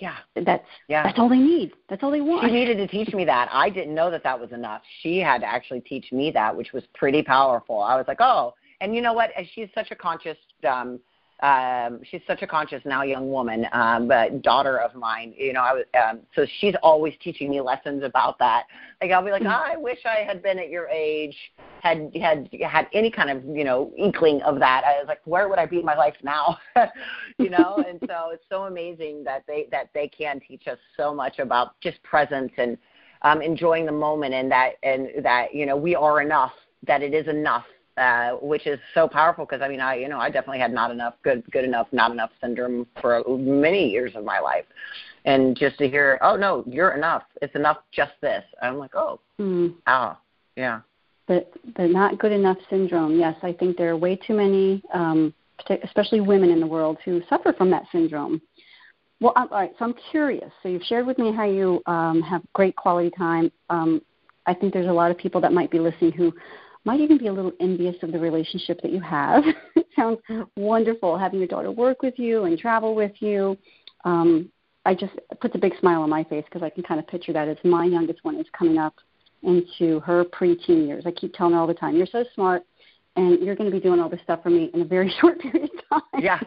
Yeah, 0.00 0.16
that's 0.34 0.64
yeah. 0.88 1.02
that's 1.02 1.18
all 1.18 1.28
they 1.28 1.36
need. 1.36 1.72
That's 1.90 2.02
all 2.02 2.10
they 2.10 2.22
want. 2.22 2.46
She 2.46 2.52
needed 2.52 2.78
to 2.78 2.86
teach 2.86 3.12
me 3.12 3.26
that. 3.26 3.50
I 3.52 3.68
didn't 3.68 3.94
know 3.94 4.10
that 4.10 4.22
that 4.24 4.40
was 4.40 4.50
enough. 4.50 4.80
She 5.02 5.18
had 5.18 5.42
to 5.42 5.46
actually 5.46 5.80
teach 5.80 6.10
me 6.10 6.30
that, 6.30 6.56
which 6.56 6.72
was 6.72 6.82
pretty 6.94 7.22
powerful. 7.22 7.80
I 7.80 7.96
was 7.96 8.06
like, 8.08 8.20
oh, 8.20 8.54
and 8.80 8.94
you 8.94 9.02
know 9.02 9.12
what? 9.12 9.30
She's 9.54 9.68
such 9.74 9.90
a 9.90 9.94
conscious 9.94 10.38
um, 10.66 11.00
um 11.42 12.00
she's 12.04 12.20
such 12.26 12.42
a 12.42 12.46
conscious 12.46 12.82
now 12.84 13.02
young 13.02 13.30
woman 13.30 13.66
um 13.72 14.06
but 14.06 14.42
daughter 14.42 14.78
of 14.78 14.94
mine 14.94 15.32
you 15.36 15.52
know 15.52 15.60
i 15.60 15.72
was 15.72 15.84
um 16.02 16.20
so 16.34 16.44
she's 16.60 16.74
always 16.82 17.14
teaching 17.22 17.48
me 17.50 17.60
lessons 17.60 18.02
about 18.04 18.38
that. 18.38 18.64
Like 19.00 19.10
i'll 19.10 19.24
be 19.24 19.30
like 19.30 19.42
oh, 19.44 19.48
i 19.48 19.76
wish 19.76 20.00
i 20.04 20.22
had 20.24 20.42
been 20.42 20.58
at 20.58 20.68
your 20.68 20.88
age 20.88 21.36
had 21.82 22.14
had 22.20 22.48
had 22.68 22.88
any 22.92 23.10
kind 23.10 23.30
of 23.30 23.44
you 23.56 23.64
know 23.64 23.92
inkling 23.96 24.42
of 24.42 24.58
that. 24.58 24.84
I 24.84 24.98
was 24.98 25.06
like 25.08 25.20
where 25.24 25.48
would 25.48 25.58
i 25.58 25.66
be 25.66 25.78
in 25.78 25.84
my 25.84 25.96
life 25.96 26.16
now? 26.22 26.58
You 27.38 27.48
know? 27.48 27.82
And 27.88 27.98
so 28.06 28.30
it's 28.32 28.44
so 28.50 28.64
amazing 28.64 29.24
that 29.24 29.44
they 29.46 29.66
that 29.70 29.88
they 29.94 30.08
can 30.08 30.40
teach 30.46 30.66
us 30.66 30.78
so 30.96 31.14
much 31.14 31.38
about 31.38 31.80
just 31.80 32.02
presence 32.02 32.52
and 32.58 32.76
um 33.22 33.40
enjoying 33.40 33.86
the 33.86 33.92
moment 33.92 34.34
and 34.34 34.50
that 34.50 34.72
and 34.82 35.08
that 35.24 35.54
you 35.54 35.64
know 35.64 35.76
we 35.76 35.94
are 35.94 36.20
enough 36.20 36.52
that 36.86 37.02
it 37.02 37.14
is 37.14 37.28
enough 37.28 37.64
uh, 37.96 38.32
which 38.42 38.66
is 38.66 38.78
so 38.94 39.08
powerful 39.08 39.44
because 39.44 39.62
I 39.62 39.68
mean 39.68 39.80
I 39.80 39.96
you 39.96 40.08
know 40.08 40.18
I 40.18 40.30
definitely 40.30 40.60
had 40.60 40.72
not 40.72 40.90
enough 40.90 41.14
good 41.22 41.42
good 41.50 41.64
enough 41.64 41.88
not 41.92 42.10
enough 42.10 42.30
syndrome 42.40 42.86
for 43.00 43.22
many 43.28 43.90
years 43.90 44.12
of 44.14 44.24
my 44.24 44.40
life, 44.40 44.64
and 45.24 45.56
just 45.56 45.78
to 45.78 45.88
hear 45.88 46.18
oh 46.22 46.36
no 46.36 46.64
you're 46.66 46.92
enough 46.92 47.24
it's 47.42 47.54
enough 47.54 47.78
just 47.92 48.12
this 48.20 48.44
I'm 48.62 48.78
like 48.78 48.94
oh 48.94 49.20
mm. 49.38 49.74
ah 49.86 50.18
yeah 50.56 50.80
the 51.28 51.46
the 51.76 51.86
not 51.86 52.18
good 52.18 52.32
enough 52.32 52.58
syndrome 52.68 53.18
yes 53.18 53.36
I 53.42 53.52
think 53.52 53.76
there 53.76 53.90
are 53.90 53.96
way 53.96 54.16
too 54.16 54.34
many 54.34 54.82
um, 54.94 55.34
especially 55.84 56.20
women 56.20 56.50
in 56.50 56.60
the 56.60 56.66
world 56.66 56.98
who 57.04 57.22
suffer 57.28 57.52
from 57.52 57.70
that 57.70 57.84
syndrome. 57.92 58.40
Well, 59.20 59.32
all 59.36 59.48
right. 59.48 59.72
So 59.78 59.84
I'm 59.84 59.94
curious. 60.10 60.50
So 60.62 60.68
you've 60.68 60.82
shared 60.82 61.06
with 61.06 61.18
me 61.18 61.32
how 61.32 61.44
you 61.44 61.82
um, 61.86 62.22
have 62.22 62.42
great 62.54 62.74
quality 62.76 63.10
time. 63.16 63.52
Um, 63.68 64.00
I 64.46 64.54
think 64.54 64.72
there's 64.72 64.86
a 64.86 64.92
lot 64.92 65.10
of 65.10 65.18
people 65.18 65.40
that 65.42 65.52
might 65.52 65.70
be 65.70 65.78
listening 65.78 66.12
who 66.12 66.32
might 66.84 67.00
even 67.00 67.18
be 67.18 67.26
a 67.26 67.32
little 67.32 67.52
envious 67.60 67.96
of 68.02 68.12
the 68.12 68.18
relationship 68.18 68.80
that 68.82 68.92
you 68.92 69.00
have. 69.00 69.44
it 69.76 69.86
sounds 69.94 70.18
wonderful 70.56 71.18
having 71.18 71.38
your 71.38 71.48
daughter 71.48 71.70
work 71.70 72.02
with 72.02 72.18
you 72.18 72.44
and 72.44 72.58
travel 72.58 72.94
with 72.94 73.12
you. 73.20 73.56
Um, 74.04 74.50
I 74.86 74.94
just 74.94 75.12
puts 75.40 75.54
a 75.54 75.58
big 75.58 75.78
smile 75.78 76.02
on 76.02 76.10
my 76.10 76.24
face 76.24 76.44
because 76.46 76.62
I 76.62 76.70
can 76.70 76.82
kind 76.82 76.98
of 76.98 77.06
picture 77.06 77.32
that 77.32 77.48
as 77.48 77.58
my 77.64 77.84
youngest 77.84 78.24
one 78.24 78.40
is 78.40 78.46
coming 78.56 78.78
up 78.78 78.94
into 79.42 80.00
her 80.00 80.24
preteen 80.24 80.86
years. 80.86 81.04
I 81.06 81.10
keep 81.10 81.34
telling 81.34 81.54
her 81.54 81.60
all 81.60 81.66
the 81.66 81.74
time, 81.74 81.96
"You're 81.96 82.06
so 82.06 82.24
smart, 82.34 82.62
and 83.16 83.40
you're 83.40 83.54
going 83.54 83.70
to 83.70 83.76
be 83.76 83.82
doing 83.82 84.00
all 84.00 84.08
this 84.08 84.20
stuff 84.22 84.42
for 84.42 84.50
me 84.50 84.70
in 84.72 84.80
a 84.80 84.84
very 84.84 85.12
short 85.20 85.38
period 85.40 85.70
of 85.90 86.02
time." 86.12 86.22
Yeah. 86.22 86.40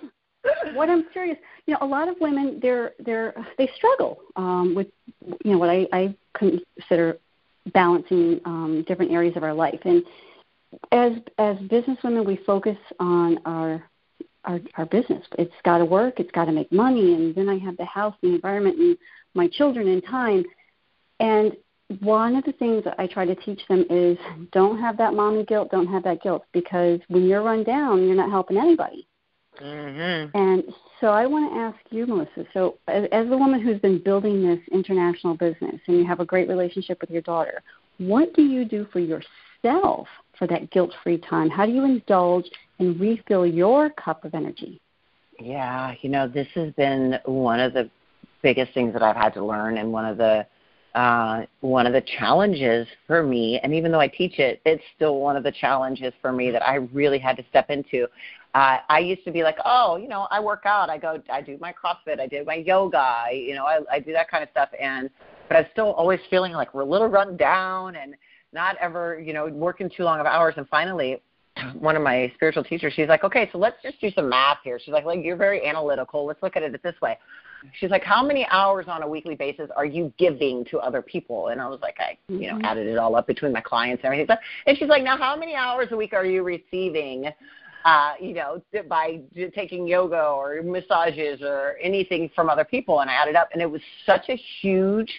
what 0.74 0.88
I'm 0.88 1.04
curious, 1.12 1.38
you 1.66 1.74
know, 1.74 1.78
a 1.82 1.86
lot 1.86 2.08
of 2.08 2.16
women 2.20 2.58
they're 2.60 2.92
they're 3.04 3.34
they 3.58 3.68
struggle 3.76 4.18
um, 4.36 4.74
with 4.74 4.88
you 5.44 5.52
know 5.52 5.58
what 5.58 5.70
I, 5.70 5.86
I 5.92 6.14
consider 6.34 7.18
balancing 7.72 8.40
um, 8.44 8.84
different 8.86 9.12
areas 9.12 9.36
of 9.36 9.42
our 9.42 9.54
life. 9.54 9.80
And 9.84 10.02
as 10.90 11.12
as 11.38 11.56
businesswomen, 11.58 12.24
we 12.24 12.36
focus 12.46 12.78
on 12.98 13.38
our 13.44 13.84
our, 14.44 14.60
our 14.76 14.86
business. 14.86 15.24
It's 15.38 15.54
got 15.64 15.78
to 15.78 15.84
work. 15.84 16.18
It's 16.18 16.30
got 16.32 16.46
to 16.46 16.52
make 16.52 16.72
money. 16.72 17.14
And 17.14 17.34
then 17.34 17.48
I 17.48 17.58
have 17.58 17.76
the 17.76 17.84
house, 17.84 18.14
the 18.22 18.34
environment, 18.34 18.78
and 18.78 18.98
my 19.34 19.48
children, 19.48 19.88
and 19.88 20.04
time. 20.04 20.44
And 21.20 21.56
one 22.00 22.36
of 22.36 22.44
the 22.44 22.52
things 22.52 22.84
that 22.84 22.98
I 22.98 23.06
try 23.06 23.24
to 23.24 23.34
teach 23.34 23.60
them 23.68 23.84
is 23.90 24.18
don't 24.50 24.80
have 24.80 24.96
that 24.96 25.14
mommy 25.14 25.44
guilt. 25.44 25.70
Don't 25.70 25.86
have 25.86 26.04
that 26.04 26.22
guilt 26.22 26.44
because 26.52 27.00
when 27.08 27.26
you're 27.28 27.42
run 27.42 27.64
down, 27.64 28.06
you're 28.06 28.16
not 28.16 28.30
helping 28.30 28.56
anybody. 28.56 29.06
Mm-hmm. 29.60 30.36
And 30.36 30.64
so 31.00 31.08
I 31.08 31.26
want 31.26 31.52
to 31.52 31.58
ask 31.58 31.78
you, 31.90 32.06
Melissa. 32.06 32.46
So, 32.54 32.78
as, 32.88 33.06
as 33.12 33.28
the 33.28 33.36
woman 33.36 33.60
who's 33.60 33.80
been 33.80 34.02
building 34.02 34.42
this 34.42 34.60
international 34.72 35.36
business, 35.36 35.80
and 35.86 35.98
you 35.98 36.06
have 36.06 36.20
a 36.20 36.24
great 36.24 36.48
relationship 36.48 37.00
with 37.00 37.10
your 37.10 37.22
daughter, 37.22 37.62
what 37.98 38.34
do 38.34 38.42
you 38.42 38.64
do 38.64 38.86
for 38.92 38.98
yourself 38.98 40.08
for 40.38 40.46
that 40.46 40.70
guilt-free 40.70 41.18
time? 41.18 41.50
How 41.50 41.66
do 41.66 41.72
you 41.72 41.84
indulge 41.84 42.46
and 42.78 42.98
refill 42.98 43.46
your 43.46 43.90
cup 43.90 44.24
of 44.24 44.34
energy? 44.34 44.80
Yeah, 45.38 45.94
you 46.00 46.08
know, 46.08 46.28
this 46.28 46.48
has 46.54 46.72
been 46.74 47.18
one 47.24 47.60
of 47.60 47.72
the 47.72 47.90
biggest 48.42 48.72
things 48.74 48.92
that 48.92 49.02
I've 49.02 49.16
had 49.16 49.34
to 49.34 49.44
learn, 49.44 49.78
and 49.78 49.92
one 49.92 50.06
of 50.06 50.16
the 50.16 50.46
uh, 50.94 51.46
one 51.60 51.86
of 51.86 51.94
the 51.94 52.02
challenges 52.18 52.86
for 53.06 53.22
me, 53.22 53.58
and 53.62 53.74
even 53.74 53.90
though 53.90 54.00
I 54.00 54.08
teach 54.08 54.38
it, 54.38 54.60
it's 54.66 54.82
still 54.94 55.20
one 55.20 55.36
of 55.36 55.42
the 55.42 55.52
challenges 55.52 56.12
for 56.20 56.32
me 56.32 56.50
that 56.50 56.62
I 56.62 56.74
really 56.92 57.18
had 57.18 57.36
to 57.38 57.44
step 57.48 57.70
into. 57.70 58.06
Uh, 58.54 58.78
I 58.88 58.98
used 58.98 59.24
to 59.24 59.30
be 59.30 59.42
like, 59.42 59.56
oh, 59.64 59.96
you 59.96 60.08
know, 60.08 60.26
I 60.30 60.38
work 60.38 60.64
out, 60.66 60.90
I 60.90 60.98
go, 60.98 61.22
I 61.32 61.40
do 61.40 61.56
my 61.58 61.72
CrossFit, 61.72 62.20
I 62.20 62.26
do 62.26 62.44
my 62.44 62.56
yoga, 62.56 62.98
I, 62.98 63.30
you 63.30 63.54
know, 63.54 63.64
I, 63.64 63.80
I 63.90 63.98
do 63.98 64.12
that 64.12 64.30
kind 64.30 64.42
of 64.42 64.50
stuff, 64.50 64.68
and 64.78 65.08
but 65.48 65.56
I'm 65.56 65.66
still 65.72 65.92
always 65.92 66.20
feeling 66.28 66.52
like 66.52 66.74
we're 66.74 66.82
a 66.82 66.86
little 66.86 67.08
run 67.08 67.36
down 67.36 67.96
and 67.96 68.14
not 68.52 68.76
ever, 68.76 69.20
you 69.20 69.32
know, 69.32 69.46
working 69.46 69.90
too 69.94 70.04
long 70.04 70.20
of 70.20 70.26
hours. 70.26 70.54
And 70.56 70.68
finally, 70.68 71.22
one 71.78 71.96
of 71.96 72.02
my 72.02 72.30
spiritual 72.34 72.64
teachers, 72.64 72.92
she's 72.94 73.08
like, 73.08 73.24
okay, 73.24 73.48
so 73.52 73.58
let's 73.58 73.76
just 73.82 74.00
do 74.00 74.10
some 74.10 74.28
math 74.28 74.58
here. 74.64 74.78
She's 74.82 74.92
like, 74.92 75.04
like 75.04 75.20
you're 75.22 75.36
very 75.36 75.66
analytical. 75.66 76.24
Let's 76.26 76.42
look 76.42 76.56
at 76.56 76.62
it 76.62 76.82
this 76.82 76.94
way. 77.00 77.18
She's 77.78 77.90
like, 77.90 78.02
how 78.02 78.26
many 78.26 78.46
hours 78.50 78.86
on 78.88 79.02
a 79.02 79.08
weekly 79.08 79.36
basis 79.36 79.70
are 79.76 79.84
you 79.84 80.12
giving 80.18 80.64
to 80.66 80.78
other 80.78 81.00
people? 81.00 81.48
And 81.48 81.60
I 81.60 81.68
was 81.68 81.80
like, 81.80 81.96
I, 82.00 82.18
you 82.28 82.48
know, 82.48 82.54
mm-hmm. 82.56 82.64
added 82.64 82.88
it 82.88 82.98
all 82.98 83.14
up 83.14 83.26
between 83.26 83.52
my 83.52 83.60
clients 83.60 84.02
and 84.04 84.12
everything. 84.12 84.36
And 84.66 84.76
she's 84.76 84.88
like, 84.88 85.04
now 85.04 85.16
how 85.16 85.36
many 85.36 85.54
hours 85.54 85.88
a 85.92 85.96
week 85.96 86.12
are 86.12 86.24
you 86.24 86.42
receiving? 86.42 87.30
Uh, 87.84 88.14
you 88.20 88.32
know, 88.32 88.62
by 88.88 89.20
taking 89.54 89.86
yoga 89.88 90.22
or 90.22 90.62
massages 90.62 91.40
or 91.42 91.76
anything 91.82 92.30
from 92.34 92.48
other 92.48 92.64
people, 92.64 93.00
and 93.00 93.10
I 93.10 93.14
added 93.14 93.34
up, 93.34 93.48
and 93.52 93.60
it 93.60 93.70
was 93.70 93.80
such 94.06 94.28
a 94.28 94.36
huge 94.60 95.10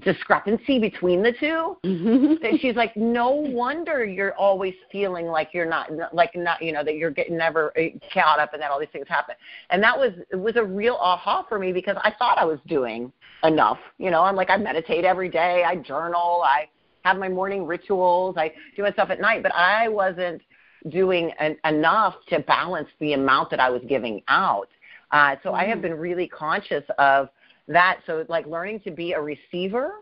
discrepancy 0.00 0.78
between 0.78 1.22
the 1.22 1.32
2 1.32 1.76
mm-hmm. 1.82 2.34
that 2.42 2.60
she's 2.60 2.76
like 2.76 2.94
no 2.94 3.30
wonder 3.30 4.04
you're 4.04 4.34
always 4.34 4.74
feeling 4.92 5.26
like 5.26 5.48
you're 5.54 5.68
not 5.68 5.90
like 6.12 6.30
not 6.36 6.60
you 6.60 6.72
know 6.72 6.84
that 6.84 6.96
you're 6.96 7.10
getting 7.10 7.38
never 7.38 7.72
uh, 7.78 7.84
caught 8.12 8.38
up 8.38 8.52
and 8.52 8.60
that 8.60 8.70
all 8.70 8.78
these 8.78 8.88
things 8.92 9.06
happen 9.08 9.34
and 9.70 9.82
that 9.82 9.96
was 9.96 10.12
it 10.30 10.36
was 10.36 10.56
a 10.56 10.62
real 10.62 10.96
aha 11.00 11.44
for 11.48 11.58
me 11.58 11.72
because 11.72 11.96
i 12.02 12.12
thought 12.18 12.36
i 12.36 12.44
was 12.44 12.58
doing 12.66 13.10
enough 13.44 13.78
you 13.96 14.10
know 14.10 14.22
i'm 14.22 14.36
like 14.36 14.50
i 14.50 14.58
meditate 14.58 15.06
every 15.06 15.30
day 15.30 15.64
i 15.66 15.74
journal 15.74 16.42
i 16.44 16.68
have 17.02 17.16
my 17.16 17.28
morning 17.28 17.64
rituals 17.64 18.36
i 18.36 18.52
do 18.76 18.82
my 18.82 18.92
stuff 18.92 19.08
at 19.08 19.20
night 19.20 19.42
but 19.42 19.54
i 19.54 19.88
wasn't 19.88 20.42
doing 20.88 21.32
an, 21.38 21.56
enough 21.64 22.14
to 22.28 22.40
balance 22.40 22.88
the 23.00 23.12
amount 23.12 23.50
that 23.50 23.60
i 23.60 23.70
was 23.70 23.82
giving 23.88 24.22
out 24.28 24.68
uh, 25.10 25.36
so 25.42 25.50
mm-hmm. 25.50 25.60
i 25.60 25.64
have 25.64 25.78
mm. 25.78 25.82
been 25.82 25.94
really 25.94 26.28
conscious 26.28 26.84
of 26.98 27.28
that 27.66 28.00
so 28.06 28.24
like 28.28 28.46
learning 28.46 28.80
to 28.80 28.90
be 28.90 29.12
a 29.12 29.20
receiver 29.20 29.92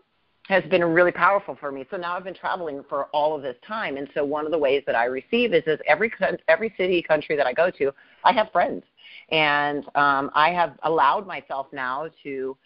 has 0.47 0.63
been 0.65 0.83
really 0.83 1.11
powerful 1.11 1.57
for 1.59 1.71
me. 1.71 1.85
So 1.91 1.97
now 1.97 2.15
I've 2.15 2.23
been 2.23 2.33
traveling 2.33 2.83
for 2.87 3.05
all 3.07 3.35
of 3.35 3.41
this 3.41 3.57
time, 3.67 3.97
and 3.97 4.07
so 4.13 4.23
one 4.23 4.45
of 4.45 4.51
the 4.51 4.57
ways 4.57 4.81
that 4.85 4.95
I 4.95 5.05
receive 5.05 5.53
is 5.53 5.63
is 5.67 5.79
every 5.87 6.11
every 6.47 6.73
city 6.77 7.01
country 7.01 7.35
that 7.35 7.45
I 7.45 7.53
go 7.53 7.69
to, 7.71 7.91
I 8.23 8.31
have 8.33 8.51
friends, 8.51 8.83
and 9.29 9.83
um, 9.95 10.31
I 10.33 10.51
have 10.51 10.77
allowed 10.83 11.27
myself 11.27 11.67
now 11.73 12.09
to 12.23 12.57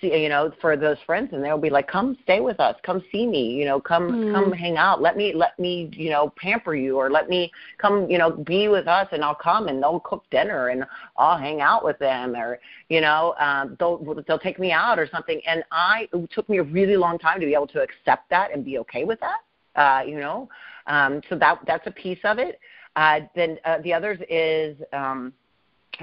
see 0.00 0.16
you 0.16 0.28
know 0.28 0.52
for 0.60 0.76
those 0.76 0.96
friends 1.06 1.30
and 1.32 1.42
they'll 1.42 1.58
be 1.58 1.70
like 1.70 1.88
come 1.88 2.16
stay 2.22 2.40
with 2.40 2.60
us. 2.60 2.76
Come 2.82 3.02
see 3.10 3.26
me 3.26 3.52
you 3.52 3.64
know 3.64 3.80
come 3.80 4.10
mm. 4.10 4.34
come 4.34 4.52
hang 4.52 4.76
out. 4.76 5.00
Let 5.00 5.16
me 5.16 5.32
let 5.34 5.58
me 5.58 5.90
you 5.92 6.10
know 6.10 6.32
pamper 6.36 6.74
you 6.74 6.96
or 6.96 7.10
let 7.10 7.28
me 7.28 7.50
come 7.78 8.08
you 8.10 8.18
know 8.18 8.30
be 8.30 8.68
with 8.68 8.86
us 8.86 9.08
and 9.12 9.24
I'll 9.24 9.34
come 9.34 9.68
and 9.68 9.82
they'll 9.82 10.00
cook 10.00 10.24
dinner 10.30 10.68
and 10.68 10.84
I'll 11.16 11.38
hang 11.38 11.60
out 11.60 11.84
with 11.84 11.98
them 11.98 12.34
or 12.34 12.58
you 12.88 13.00
know 13.00 13.34
um 13.38 13.76
they'll 13.78 14.22
they'll 14.26 14.38
take 14.38 14.58
me 14.58 14.72
out 14.72 14.98
or 14.98 15.08
something. 15.10 15.40
And 15.46 15.62
I 15.70 16.08
it 16.12 16.30
took 16.30 16.48
me 16.48 16.58
a 16.58 16.62
really 16.62 16.96
long 16.96 17.18
time 17.18 17.40
to 17.40 17.46
be 17.46 17.54
able 17.54 17.68
to 17.68 17.82
accept 17.82 18.30
that 18.30 18.52
and 18.52 18.64
be 18.64 18.78
okay 18.78 19.04
with 19.04 19.20
that 19.20 19.80
uh 19.80 20.02
you 20.04 20.18
know? 20.18 20.48
Um 20.86 21.20
so 21.28 21.36
that 21.36 21.60
that's 21.66 21.86
a 21.86 21.92
piece 21.92 22.20
of 22.24 22.38
it. 22.38 22.60
Uh 22.96 23.20
then 23.34 23.58
uh, 23.64 23.78
the 23.82 23.92
others 23.92 24.18
is 24.28 24.76
um 24.92 25.32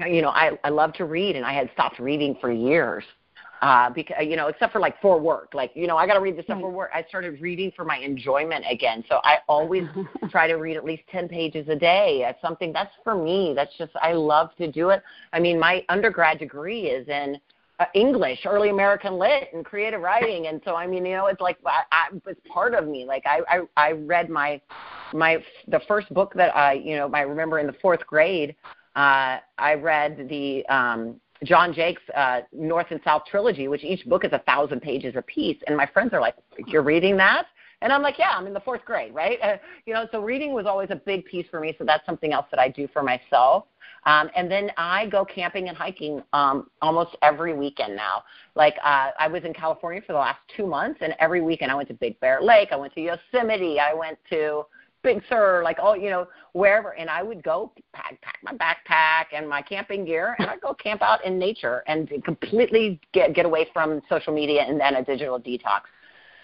you 0.06 0.20
know 0.20 0.30
I 0.30 0.58
I 0.64 0.68
love 0.68 0.92
to 0.94 1.04
read 1.04 1.36
and 1.36 1.44
I 1.44 1.52
had 1.52 1.70
stopped 1.72 1.98
reading 1.98 2.36
for 2.40 2.52
years 2.52 3.04
uh, 3.62 3.90
because 3.90 4.16
you 4.22 4.36
know, 4.36 4.48
except 4.48 4.72
for 4.72 4.80
like 4.80 5.00
for 5.00 5.18
work. 5.18 5.52
Like 5.54 5.72
you 5.74 5.86
know, 5.86 5.96
I 5.96 6.06
got 6.06 6.14
to 6.14 6.20
read 6.20 6.36
this 6.36 6.44
stuff 6.44 6.60
for 6.60 6.70
work. 6.70 6.90
I 6.94 7.04
started 7.08 7.40
reading 7.40 7.72
for 7.74 7.84
my 7.84 7.98
enjoyment 7.98 8.64
again. 8.70 9.04
So 9.08 9.20
I 9.24 9.38
always 9.48 9.84
try 10.30 10.46
to 10.46 10.54
read 10.54 10.76
at 10.76 10.84
least 10.84 11.02
ten 11.10 11.28
pages 11.28 11.68
a 11.68 11.76
day. 11.76 12.24
It's 12.28 12.40
something 12.40 12.72
that's 12.72 12.92
for 13.02 13.14
me. 13.14 13.52
That's 13.54 13.76
just 13.78 13.92
I 14.00 14.12
love 14.12 14.50
to 14.58 14.70
do 14.70 14.90
it. 14.90 15.02
I 15.32 15.40
mean, 15.40 15.58
my 15.58 15.84
undergrad 15.88 16.38
degree 16.38 16.86
is 16.86 17.08
in 17.08 17.40
uh, 17.78 17.84
English, 17.94 18.40
early 18.46 18.70
American 18.70 19.18
lit, 19.18 19.48
and 19.52 19.64
creative 19.64 20.00
writing, 20.00 20.46
and 20.46 20.60
so 20.64 20.74
I 20.74 20.86
mean, 20.86 21.04
you 21.04 21.14
know, 21.14 21.26
it's 21.26 21.40
like 21.40 21.58
I, 21.66 21.82
I, 21.92 22.08
it's 22.26 22.40
part 22.52 22.74
of 22.74 22.86
me. 22.86 23.04
Like 23.04 23.24
I, 23.26 23.40
I, 23.48 23.60
I 23.76 23.92
read 23.92 24.30
my, 24.30 24.60
my 25.12 25.42
the 25.68 25.80
first 25.86 26.12
book 26.12 26.32
that 26.34 26.56
I, 26.56 26.74
you 26.74 26.96
know, 26.96 27.10
I 27.12 27.20
remember 27.20 27.58
in 27.58 27.66
the 27.66 27.76
fourth 27.82 28.06
grade. 28.06 28.54
Uh, 28.94 29.40
I 29.58 29.74
read 29.74 30.26
the 30.30 30.64
um, 30.66 31.20
John 31.44 31.72
Jakes 31.72 32.02
uh, 32.14 32.40
North 32.52 32.86
and 32.90 33.00
South 33.04 33.22
trilogy, 33.30 33.68
which 33.68 33.84
each 33.84 34.04
book 34.06 34.24
is 34.24 34.32
a 34.32 34.40
thousand 34.40 34.80
pages 34.80 35.14
a 35.16 35.22
piece, 35.22 35.58
and 35.66 35.76
my 35.76 35.86
friends 35.86 36.12
are 36.12 36.20
like, 36.20 36.34
"You're 36.66 36.82
reading 36.82 37.16
that?" 37.18 37.46
And 37.82 37.92
I'm 37.92 38.02
like, 38.02 38.18
yeah, 38.18 38.30
I'm 38.32 38.46
in 38.46 38.54
the 38.54 38.60
fourth 38.60 38.84
grade, 38.84 39.14
right? 39.14 39.38
Uh, 39.42 39.56
you 39.84 39.92
know, 39.92 40.08
so 40.10 40.20
reading 40.20 40.54
was 40.54 40.66
always 40.66 40.90
a 40.90 40.96
big 40.96 41.24
piece 41.26 41.46
for 41.50 41.60
me. 41.60 41.74
So 41.78 41.84
that's 41.84 42.04
something 42.06 42.32
else 42.32 42.46
that 42.50 42.58
I 42.58 42.68
do 42.68 42.88
for 42.92 43.02
myself. 43.02 43.66
Um, 44.06 44.30
and 44.36 44.50
then 44.50 44.70
I 44.76 45.06
go 45.06 45.24
camping 45.24 45.68
and 45.68 45.76
hiking 45.76 46.22
um, 46.32 46.70
almost 46.80 47.16
every 47.22 47.52
weekend 47.52 47.96
now. 47.96 48.22
Like 48.54 48.76
uh, 48.82 49.10
I 49.18 49.28
was 49.28 49.44
in 49.44 49.52
California 49.52 50.00
for 50.06 50.12
the 50.12 50.18
last 50.18 50.38
two 50.56 50.66
months, 50.66 51.00
and 51.02 51.14
every 51.18 51.42
weekend 51.42 51.70
I 51.70 51.74
went 51.74 51.88
to 51.88 51.94
Big 51.94 52.18
Bear 52.20 52.40
Lake, 52.40 52.68
I 52.72 52.76
went 52.76 52.94
to 52.94 53.00
Yosemite, 53.00 53.78
I 53.80 53.92
went 53.92 54.18
to 54.30 54.64
Sur, 55.28 55.62
like 55.62 55.78
all 55.78 55.96
you 55.96 56.10
know 56.10 56.26
wherever, 56.52 56.94
and 56.94 57.08
I 57.08 57.22
would 57.22 57.42
go 57.42 57.72
pack 57.92 58.20
pack 58.22 58.38
my 58.42 58.52
backpack 58.52 59.26
and 59.36 59.48
my 59.48 59.62
camping 59.62 60.04
gear, 60.04 60.36
and 60.38 60.50
I'd 60.50 60.60
go 60.60 60.74
camp 60.74 61.02
out 61.02 61.24
in 61.24 61.38
nature 61.38 61.82
and 61.86 62.10
completely 62.24 63.00
get 63.12 63.34
get 63.34 63.46
away 63.46 63.68
from 63.72 64.02
social 64.08 64.34
media 64.34 64.62
and 64.62 64.80
then 64.80 64.96
a 64.96 65.04
digital 65.04 65.38
detox. 65.38 65.82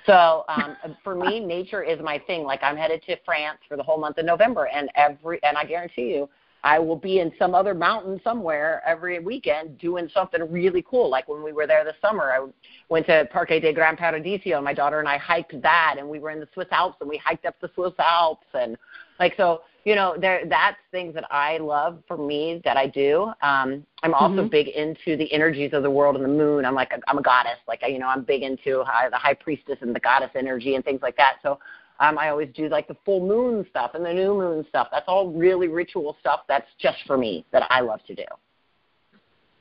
So 0.06 0.44
um, 0.48 0.76
for 1.04 1.14
me, 1.14 1.40
nature 1.40 1.82
is 1.82 2.00
my 2.00 2.18
thing. 2.26 2.44
Like 2.44 2.62
I'm 2.62 2.76
headed 2.76 3.02
to 3.06 3.16
France 3.24 3.58
for 3.68 3.76
the 3.76 3.82
whole 3.82 3.98
month 3.98 4.18
of 4.18 4.24
November, 4.24 4.66
and 4.66 4.90
every 4.94 5.38
and 5.42 5.56
I 5.56 5.64
guarantee 5.64 6.08
you, 6.10 6.28
I 6.64 6.78
will 6.78 6.96
be 6.96 7.18
in 7.18 7.32
some 7.38 7.54
other 7.54 7.74
mountain 7.74 8.20
somewhere 8.22 8.82
every 8.86 9.18
weekend 9.18 9.78
doing 9.78 10.08
something 10.14 10.40
really 10.50 10.84
cool. 10.88 11.10
Like 11.10 11.28
when 11.28 11.42
we 11.42 11.52
were 11.52 11.66
there 11.66 11.84
this 11.84 11.96
summer, 12.00 12.32
I 12.32 12.46
went 12.88 13.06
to 13.06 13.26
Parque 13.32 13.48
de 13.48 13.72
Gran 13.72 13.96
Paradiso, 13.96 14.56
and 14.56 14.64
my 14.64 14.72
daughter 14.72 15.00
and 15.00 15.08
I 15.08 15.18
hiked 15.18 15.60
that, 15.62 15.96
and 15.98 16.08
we 16.08 16.20
were 16.20 16.30
in 16.30 16.38
the 16.38 16.48
Swiss 16.54 16.68
Alps, 16.70 16.98
and 17.00 17.10
we 17.10 17.16
hiked 17.16 17.46
up 17.46 17.56
the 17.60 17.70
Swiss 17.74 17.94
Alps, 17.98 18.46
and 18.54 18.76
like 19.18 19.34
so, 19.36 19.62
you 19.84 19.96
know, 19.96 20.14
there 20.20 20.44
that's 20.48 20.76
things 20.92 21.14
that 21.14 21.24
I 21.32 21.58
love 21.58 22.00
for 22.06 22.16
me 22.16 22.60
that 22.64 22.76
I 22.76 22.86
do. 22.86 23.32
Um, 23.42 23.84
I'm 24.04 24.14
also 24.14 24.42
mm-hmm. 24.42 24.48
big 24.48 24.68
into 24.68 25.16
the 25.16 25.32
energies 25.32 25.72
of 25.72 25.82
the 25.82 25.90
world 25.90 26.14
and 26.14 26.24
the 26.24 26.28
moon. 26.28 26.64
I'm 26.64 26.76
like 26.76 26.92
a, 26.92 27.00
I'm 27.08 27.18
a 27.18 27.22
goddess, 27.22 27.58
like 27.66 27.82
you 27.88 27.98
know, 27.98 28.06
I'm 28.06 28.22
big 28.22 28.42
into 28.42 28.84
high, 28.84 29.08
the 29.10 29.16
high 29.16 29.34
priestess 29.34 29.78
and 29.80 29.94
the 29.94 30.00
goddess 30.00 30.30
energy 30.36 30.76
and 30.76 30.84
things 30.84 31.02
like 31.02 31.16
that. 31.16 31.38
So 31.42 31.58
um, 32.02 32.18
I 32.18 32.30
always 32.30 32.48
do 32.54 32.68
like 32.68 32.88
the 32.88 32.96
full 33.04 33.24
moon 33.24 33.64
stuff 33.70 33.92
and 33.94 34.04
the 34.04 34.12
new 34.12 34.34
moon 34.34 34.66
stuff. 34.68 34.88
That's 34.90 35.04
all 35.06 35.30
really 35.30 35.68
ritual 35.68 36.16
stuff. 36.18 36.40
That's 36.48 36.66
just 36.80 36.98
for 37.06 37.16
me 37.16 37.46
that 37.52 37.62
I 37.70 37.80
love 37.80 38.00
to 38.08 38.14
do. 38.14 38.24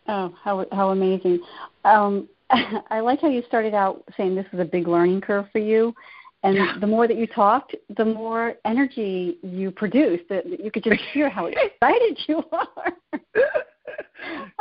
Oh, 0.08 0.34
how 0.44 0.66
how 0.72 0.90
amazing! 0.90 1.40
Um, 1.86 2.28
I 2.50 3.00
like 3.00 3.22
how 3.22 3.30
you 3.30 3.44
started 3.48 3.76
out 3.76 4.04
saying 4.18 4.34
this 4.34 4.48
was 4.52 4.60
a 4.60 4.66
big 4.66 4.88
learning 4.88 5.22
curve 5.22 5.46
for 5.52 5.60
you, 5.60 5.94
and 6.42 6.56
yeah. 6.56 6.78
the 6.82 6.88
more 6.88 7.08
that 7.08 7.16
you 7.16 7.28
talked, 7.28 7.76
the 7.96 8.06
more 8.06 8.56
energy 8.66 9.38
you 9.44 9.70
produced. 9.70 10.28
That 10.30 10.48
you 10.48 10.72
could 10.72 10.84
just 10.84 11.02
hear 11.14 11.30
how 11.30 11.46
excited 11.46 12.20
you 12.28 12.44
are. 12.52 12.94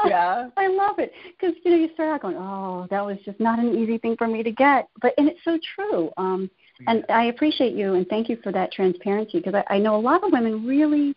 yeah, 0.07 0.51
I 0.55 0.69
love 0.69 0.99
it 0.99 1.13
because 1.31 1.57
you 1.65 1.71
know 1.71 1.79
you 1.79 1.89
start 1.95 2.11
out 2.11 2.21
going, 2.21 2.37
"Oh, 2.37 2.87
that 2.91 3.05
was 3.05 3.17
just 3.25 3.41
not 3.41 3.59
an 3.59 3.75
easy 3.75 3.97
thing 3.97 4.17
for 4.19 4.27
me 4.27 4.43
to 4.43 4.53
get," 4.53 4.91
but 5.01 5.15
and 5.17 5.29
it's 5.31 5.41
so 5.47 5.59
true. 5.75 6.11
Um, 6.19 6.51
and 6.87 7.05
I 7.09 7.25
appreciate 7.25 7.75
you 7.75 7.95
and 7.95 8.07
thank 8.09 8.29
you 8.29 8.39
for 8.43 8.53
that 8.53 8.73
transparency 8.73 9.39
because 9.39 9.55
I, 9.55 9.75
I 9.75 9.79
know 9.79 9.97
a 9.97 10.01
lot 10.01 10.25
of 10.25 10.33
women 10.33 10.67
really 10.67 11.15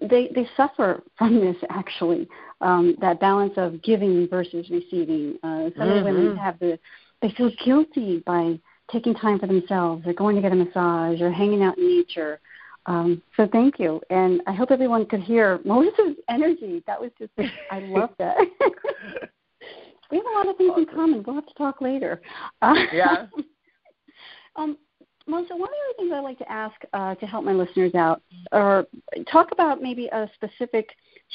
they 0.00 0.30
they 0.34 0.48
suffer 0.56 1.02
from 1.16 1.40
this 1.40 1.56
actually 1.70 2.28
um, 2.60 2.96
that 3.00 3.20
balance 3.20 3.54
of 3.56 3.82
giving 3.82 4.28
versus 4.28 4.68
receiving. 4.70 5.38
Uh, 5.42 5.70
some 5.76 5.88
mm-hmm. 5.88 6.04
women 6.04 6.36
have 6.36 6.58
the 6.58 6.78
they 7.22 7.30
feel 7.36 7.50
guilty 7.64 8.22
by 8.26 8.58
taking 8.90 9.14
time 9.14 9.38
for 9.38 9.46
themselves 9.46 10.06
or 10.06 10.12
going 10.12 10.36
to 10.36 10.42
get 10.42 10.52
a 10.52 10.54
massage 10.54 11.20
or 11.20 11.30
hanging 11.30 11.62
out 11.62 11.76
in 11.78 11.86
nature. 11.86 12.40
Um, 12.86 13.22
so 13.36 13.46
thank 13.52 13.78
you, 13.78 14.00
and 14.08 14.40
I 14.46 14.52
hope 14.52 14.70
everyone 14.70 15.04
could 15.06 15.20
hear 15.20 15.60
Melissa's 15.64 16.16
energy. 16.28 16.82
That 16.86 17.00
was 17.00 17.10
just 17.18 17.32
I 17.70 17.80
love 17.80 18.10
that. 18.18 18.36
we 20.10 20.16
have 20.16 20.26
a 20.26 20.30
lot 20.30 20.48
of 20.48 20.56
things 20.56 20.72
in 20.76 20.86
common. 20.86 21.22
We'll 21.22 21.36
have 21.36 21.46
to 21.46 21.54
talk 21.54 21.80
later. 21.80 22.22
Uh, 22.62 22.74
yeah. 22.92 23.26
um, 24.56 24.78
Melissa, 25.28 25.54
one 25.54 25.68
of 25.68 25.96
the 25.96 26.02
things 26.02 26.12
I 26.14 26.20
like 26.20 26.38
to 26.38 26.50
ask 26.50 26.74
uh, 26.92 27.14
to 27.16 27.26
help 27.26 27.44
my 27.44 27.52
listeners 27.52 27.94
out, 27.94 28.22
or 28.50 28.86
talk 29.30 29.52
about 29.52 29.82
maybe 29.82 30.06
a 30.08 30.28
specific 30.34 30.88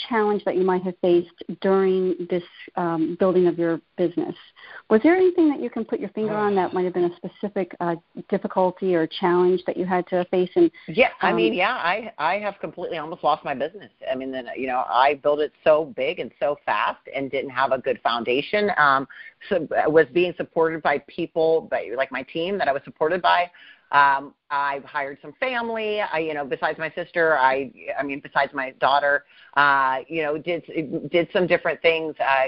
challenge 0.09 0.43
that 0.45 0.55
you 0.55 0.63
might 0.63 0.81
have 0.81 0.95
faced 1.01 1.43
during 1.61 2.15
this 2.29 2.43
um, 2.75 3.15
building 3.19 3.45
of 3.47 3.59
your 3.59 3.79
business. 3.97 4.35
Was 4.89 5.01
there 5.03 5.15
anything 5.15 5.49
that 5.49 5.61
you 5.61 5.69
can 5.69 5.85
put 5.85 5.99
your 5.99 6.09
finger 6.09 6.33
on 6.33 6.55
that 6.55 6.73
might 6.73 6.85
have 6.85 6.93
been 6.93 7.11
a 7.11 7.15
specific 7.15 7.75
uh, 7.79 7.95
difficulty 8.29 8.95
or 8.95 9.05
challenge 9.05 9.61
that 9.67 9.77
you 9.77 9.85
had 9.85 10.07
to 10.07 10.25
face? 10.25 10.49
And 10.55 10.71
yeah, 10.87 11.07
um, 11.21 11.29
I 11.29 11.33
mean, 11.33 11.53
yeah, 11.53 11.75
I 11.75 12.11
I 12.17 12.39
have 12.39 12.55
completely 12.59 12.97
almost 12.97 13.23
lost 13.23 13.45
my 13.45 13.53
business. 13.53 13.91
I 14.11 14.15
mean, 14.15 14.31
then 14.31 14.47
you 14.57 14.67
know, 14.67 14.83
I 14.89 15.15
built 15.21 15.39
it 15.39 15.51
so 15.63 15.93
big 15.95 16.19
and 16.19 16.31
so 16.39 16.57
fast 16.65 17.01
and 17.15 17.29
didn't 17.29 17.51
have 17.51 17.71
a 17.71 17.77
good 17.77 17.99
foundation. 18.01 18.71
Um, 18.77 19.07
so 19.49 19.67
was 19.87 20.07
being 20.13 20.33
supported 20.37 20.81
by 20.81 21.03
people, 21.07 21.67
by, 21.69 21.91
like 21.95 22.11
my 22.11 22.23
team 22.23 22.57
that 22.57 22.67
I 22.67 22.71
was 22.71 22.81
supported 22.85 23.21
by 23.21 23.51
um, 23.93 24.33
I've 24.49 24.83
hired 24.83 25.19
some 25.21 25.33
family. 25.39 26.01
I, 26.01 26.17
you 26.17 26.33
know, 26.33 26.43
besides 26.43 26.79
my 26.79 26.91
sister, 26.95 27.37
I, 27.37 27.71
I 27.97 28.01
mean, 28.01 28.21
besides 28.21 28.51
my 28.51 28.71
daughter, 28.81 29.23
uh, 29.55 29.99
you 30.07 30.23
know, 30.23 30.37
did 30.37 30.63
did 31.11 31.29
some 31.31 31.45
different 31.45 31.79
things. 31.83 32.15
Uh, 32.19 32.45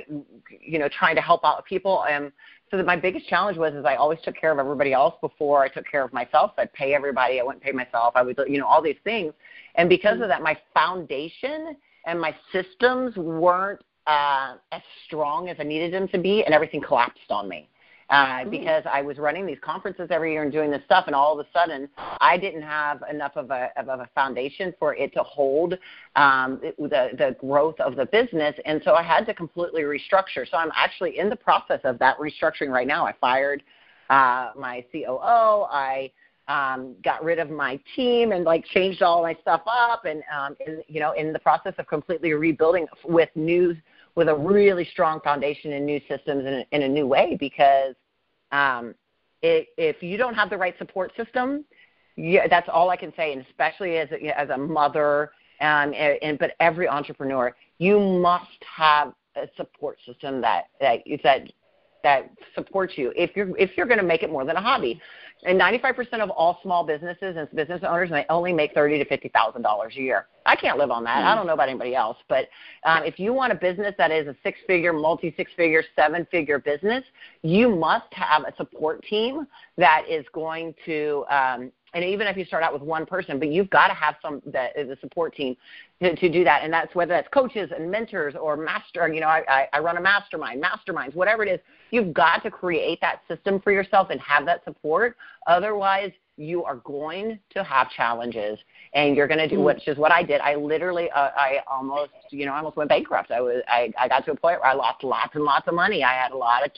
you 0.60 0.79
know, 0.79 0.89
trying 0.89 1.15
to 1.15 1.21
help 1.21 1.45
out 1.45 1.63
people. 1.65 2.03
And 2.10 2.31
so 2.71 2.77
that 2.77 2.86
my 2.86 2.95
biggest 2.95 3.27
challenge 3.27 3.60
was 3.60 3.75
is 3.75 3.86
I 3.86 3.95
always 3.95 4.17
took 4.23 4.36
care 4.36 4.51
of 4.51 4.58
everybody 4.58 4.91
else 4.91 5.13
before 5.21 5.63
I 5.63 5.69
took 5.69 5.86
care 5.89 6.03
of 6.03 6.12
myself. 6.12 6.51
I'd 6.58 6.73
pay 6.73 6.95
everybody. 6.95 7.39
I 7.39 7.43
wouldn't 7.43 7.63
pay 7.63 7.71
myself. 7.71 8.13
I 8.15 8.23
would, 8.23 8.39
you 8.47 8.58
know, 8.58 8.65
all 8.65 8.81
these 8.81 8.97
things. 9.03 9.31
And 9.75 9.88
because 9.88 10.21
of 10.21 10.27
that, 10.29 10.41
my 10.41 10.58
foundation 10.73 11.75
and 12.08 12.19
my 12.19 12.36
systems 12.51 13.15
weren't 13.17 13.81
uh, 14.08 14.55
as 14.71 14.81
strong 15.05 15.49
as 15.49 15.58
I 15.60 15.63
needed 15.63 15.93
them 15.93 16.08
to 16.08 16.17
be, 16.17 16.43
and 16.43 16.53
everything 16.55 16.81
collapsed 16.81 17.29
on 17.29 17.47
me 17.47 17.69
uh, 18.09 18.45
because 18.45 18.83
I 18.91 19.01
was 19.01 19.17
running 19.17 19.45
these 19.45 19.57
conferences 19.61 20.07
every 20.11 20.33
year 20.33 20.43
and 20.43 20.51
doing 20.51 20.69
this 20.69 20.81
stuff, 20.85 21.05
and 21.07 21.15
all 21.15 21.39
of 21.39 21.45
a 21.45 21.49
sudden 21.51 21.89
I 22.21 22.37
didn't 22.37 22.61
have 22.61 23.03
enough 23.09 23.33
of 23.35 23.49
a 23.51 23.69
of 23.77 23.87
a 23.87 24.09
foundation 24.13 24.73
for 24.77 24.95
it 24.95 25.13
to 25.13 25.23
hold 25.23 25.73
um, 26.15 26.61
the 26.77 27.09
the 27.17 27.35
growth 27.39 27.79
of 27.79 27.95
the 27.95 28.05
business, 28.05 28.55
and 28.65 28.81
so 28.83 28.93
I 28.93 29.01
had 29.01 29.25
to 29.25 29.33
completely 29.33 29.81
restructure. 29.83 30.49
So 30.49 30.57
I'm 30.57 30.71
actually 30.75 31.17
in 31.17 31.29
the 31.29 31.35
process 31.35 31.79
of 31.83 31.97
that 31.99 32.17
restructuring 32.19 32.69
right 32.69 32.87
now. 32.87 33.05
I 33.05 33.13
fired 33.19 33.63
uh, 34.09 34.51
my 34.55 34.85
COO. 34.91 35.65
I 35.71 36.11
um, 36.47 36.95
got 37.03 37.23
rid 37.23 37.39
of 37.39 37.49
my 37.49 37.79
team 37.95 38.31
and 38.31 38.43
like 38.43 38.65
changed 38.65 39.01
all 39.01 39.23
my 39.23 39.35
stuff 39.41 39.61
up, 39.65 40.05
and 40.05 40.21
um, 40.35 40.55
in, 40.65 40.83
you 40.87 40.99
know, 40.99 41.13
in 41.13 41.33
the 41.33 41.39
process 41.39 41.73
of 41.79 41.87
completely 41.87 42.33
rebuilding 42.33 42.85
with 43.03 43.29
new 43.35 43.75
with 44.15 44.30
a 44.30 44.36
really 44.36 44.86
strong 44.86 45.19
foundation 45.21 45.73
in 45.73 45.86
new 45.86 45.99
systems 46.10 46.45
in, 46.45 46.65
in 46.71 46.84
a 46.84 46.88
new 46.88 47.06
way 47.06 47.38
because 47.39 47.95
um, 48.51 48.95
it, 49.41 49.67
if 49.78 50.01
you 50.01 50.17
don't 50.17 50.34
have 50.34 50.49
the 50.49 50.58
right 50.58 50.75
support 50.78 51.12
system, 51.17 51.65
yeah, 52.15 52.47
that's 52.47 52.69
all 52.71 52.89
I 52.89 52.95
can 52.95 53.13
say. 53.15 53.34
And 53.34 53.45
especially 53.45 53.97
as 53.97 54.10
a, 54.12 54.39
as 54.39 54.49
a 54.49 54.58
mother, 54.58 55.32
um, 55.62 55.93
and, 55.93 56.17
and 56.21 56.39
but 56.39 56.51
every 56.60 56.88
entrepreneur, 56.88 57.56
you 57.78 57.99
must 57.99 58.63
have 58.63 59.13
a 59.36 59.47
support 59.58 59.97
system 60.06 60.41
that 60.41 60.65
that 60.80 60.99
that 61.23 61.51
that 62.05 62.29
supports 62.53 62.93
you 62.97 63.11
if 63.15 63.35
you're 63.35 63.57
if 63.57 63.71
you're 63.75 63.87
going 63.87 63.99
to 63.99 64.05
make 64.05 64.21
it 64.21 64.29
more 64.31 64.45
than 64.45 64.55
a 64.55 64.61
hobby. 64.61 65.01
And 65.43 65.59
95% 65.59 66.21
of 66.21 66.29
all 66.29 66.59
small 66.63 66.85
businesses 66.85 67.35
and 67.37 67.47
business 67.53 67.81
owners 67.87 68.09
they 68.09 68.25
only 68.29 68.53
make 68.53 68.73
thirty 68.73 68.97
to 68.99 69.05
fifty 69.05 69.27
thousand 69.29 69.63
dollars 69.63 69.93
a 69.97 70.01
year. 70.01 70.27
I 70.45 70.55
can't 70.55 70.77
live 70.77 70.91
on 70.91 71.03
that. 71.05 71.17
Mm-hmm. 71.17 71.27
I 71.27 71.35
don't 71.35 71.47
know 71.47 71.53
about 71.53 71.67
anybody 71.67 71.95
else, 71.95 72.17
but 72.29 72.47
um, 72.85 73.03
if 73.03 73.19
you 73.19 73.33
want 73.33 73.51
a 73.51 73.55
business 73.55 73.95
that 73.97 74.11
is 74.11 74.27
a 74.27 74.35
six-figure, 74.43 74.93
multi-six-figure, 74.93 75.83
seven-figure 75.95 76.59
business, 76.59 77.03
you 77.41 77.75
must 77.75 78.11
have 78.11 78.43
a 78.43 78.55
support 78.55 79.03
team 79.03 79.47
that 79.77 80.03
is 80.07 80.23
going 80.33 80.75
to 80.85 81.25
um, 81.31 81.71
and 81.95 82.03
even 82.03 82.27
if 82.27 82.35
you 82.35 82.43
start 82.43 82.61
out 82.61 82.73
with 82.73 82.81
one 82.81 83.05
person, 83.05 83.39
but 83.39 83.47
you've 83.47 83.69
got 83.69 83.87
to 83.87 83.93
have 83.93 84.15
some 84.21 84.41
the, 84.45 84.67
the 84.75 84.97
support 84.99 85.33
team 85.33 85.55
to, 86.01 86.13
to 86.13 86.29
do 86.29 86.43
that, 86.43 86.61
and 86.63 86.71
that's 86.71 86.93
whether 86.93 87.13
that's 87.13 87.29
coaches 87.29 87.71
and 87.75 87.89
mentors 87.89 88.35
or 88.35 88.57
master. 88.57 89.07
You 89.11 89.21
know, 89.21 89.27
I, 89.27 89.43
I, 89.47 89.67
I 89.73 89.79
run 89.79 89.95
a 89.95 90.01
mastermind, 90.01 90.61
masterminds, 90.61 91.15
whatever 91.15 91.43
it 91.43 91.49
is. 91.49 91.59
You've 91.95 92.13
got 92.13 92.43
to 92.43 92.51
create 92.51 92.99
that 92.99 93.21
system 93.27 93.62
for 93.62 93.71
yourself 93.71 94.10
and 94.10 94.19
have 94.19 94.45
that 94.45 94.63
support. 94.65 95.15
Otherwise, 95.47 96.12
you 96.38 96.65
are 96.65 96.75
going 96.77 97.39
to 97.51 97.63
have 97.63 97.89
challenges 97.89 98.60
and 98.93 99.15
you're 99.15 99.27
going 99.27 99.39
to 99.39 99.47
do 99.47 99.60
mm. 99.60 99.63
which 99.63 99.88
is 99.88 99.97
what 99.97 100.12
I 100.12 100.21
did. 100.21 100.41
I 100.41 100.55
literally 100.55 101.10
uh, 101.12 101.29
I 101.38 101.60
almost 101.67 102.12
you 102.31 102.45
know 102.45 102.51
I 102.51 102.58
almost 102.58 102.75
went 102.75 102.89
bankrupt. 102.89 103.31
I 103.31 103.39
was 103.39 103.63
I 103.69 103.93
I 103.97 104.10
got 104.10 104.25
to 104.25 104.31
a 104.31 104.36
point 104.36 104.60
where 104.60 104.65
I 104.65 104.73
lost 104.73 105.05
lots 105.05 105.36
and 105.36 105.45
lots 105.45 105.69
of 105.69 105.73
money. 105.73 106.03
I 106.03 106.12
had 106.12 106.31
a 106.31 106.38
lot 106.38 106.65
of 106.65 106.71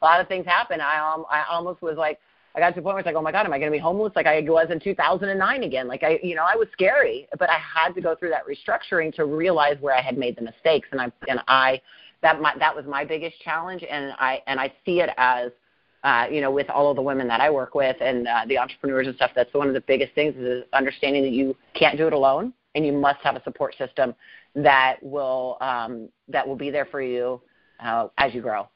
a 0.00 0.04
lot 0.04 0.20
of 0.20 0.28
things 0.28 0.46
happen. 0.46 0.80
I 0.80 0.98
um 0.98 1.24
I 1.28 1.42
almost 1.50 1.82
was 1.82 1.96
like 1.96 2.20
I 2.54 2.58
got 2.58 2.74
to 2.74 2.80
a 2.80 2.82
point 2.82 2.94
where 2.94 2.98
it's 2.98 3.06
like, 3.06 3.14
oh 3.14 3.22
my 3.22 3.32
God, 3.32 3.46
am 3.46 3.52
I 3.52 3.58
going 3.58 3.70
to 3.70 3.76
be 3.76 3.80
homeless 3.80 4.12
like 4.16 4.26
I 4.26 4.40
was 4.40 4.68
in 4.70 4.80
2009 4.80 5.62
again? 5.62 5.86
Like 5.86 6.02
I, 6.02 6.18
you 6.22 6.34
know, 6.34 6.44
I 6.44 6.56
was 6.56 6.66
scary, 6.72 7.28
but 7.38 7.48
I 7.48 7.58
had 7.58 7.94
to 7.94 8.00
go 8.00 8.16
through 8.16 8.30
that 8.30 8.42
restructuring 8.44 9.14
to 9.14 9.24
realize 9.24 9.76
where 9.80 9.94
I 9.94 10.00
had 10.00 10.18
made 10.18 10.36
the 10.36 10.42
mistakes, 10.42 10.88
and 10.90 11.00
I, 11.00 11.12
and 11.28 11.40
I, 11.46 11.80
that 12.22 12.40
my, 12.40 12.52
that 12.58 12.74
was 12.74 12.84
my 12.86 13.04
biggest 13.04 13.40
challenge, 13.40 13.84
and 13.88 14.12
I, 14.18 14.42
and 14.46 14.60
I 14.60 14.72
see 14.84 15.00
it 15.00 15.10
as 15.16 15.50
uh, 16.02 16.26
you 16.30 16.40
know, 16.40 16.50
with 16.50 16.68
all 16.70 16.90
of 16.90 16.96
the 16.96 17.02
women 17.02 17.28
that 17.28 17.40
I 17.40 17.50
work 17.50 17.74
with 17.74 17.96
and 18.00 18.26
uh, 18.26 18.42
the 18.48 18.56
entrepreneurs 18.58 19.06
and 19.06 19.14
stuff, 19.16 19.32
that's 19.34 19.52
one 19.52 19.68
of 19.68 19.74
the 19.74 19.82
biggest 19.82 20.14
things 20.14 20.34
is 20.36 20.64
understanding 20.72 21.22
that 21.22 21.32
you 21.32 21.54
can't 21.74 21.98
do 21.98 22.06
it 22.06 22.12
alone, 22.12 22.54
and 22.74 22.86
you 22.86 22.92
must 22.92 23.20
have 23.22 23.36
a 23.36 23.42
support 23.42 23.76
system 23.76 24.14
that 24.54 24.96
will 25.02 25.58
um, 25.60 26.08
that 26.28 26.46
will 26.46 26.56
be 26.56 26.70
there 26.70 26.86
for 26.86 27.02
you 27.02 27.40
uh, 27.84 28.08
as 28.18 28.34
you 28.34 28.40
grow. 28.40 28.66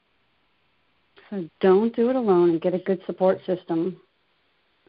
So 1.29 1.49
don't 1.61 1.95
do 1.95 2.09
it 2.09 2.15
alone, 2.15 2.51
and 2.51 2.61
get 2.61 2.75
a 2.75 2.79
good 2.79 3.01
support 3.07 3.39
system. 3.45 3.99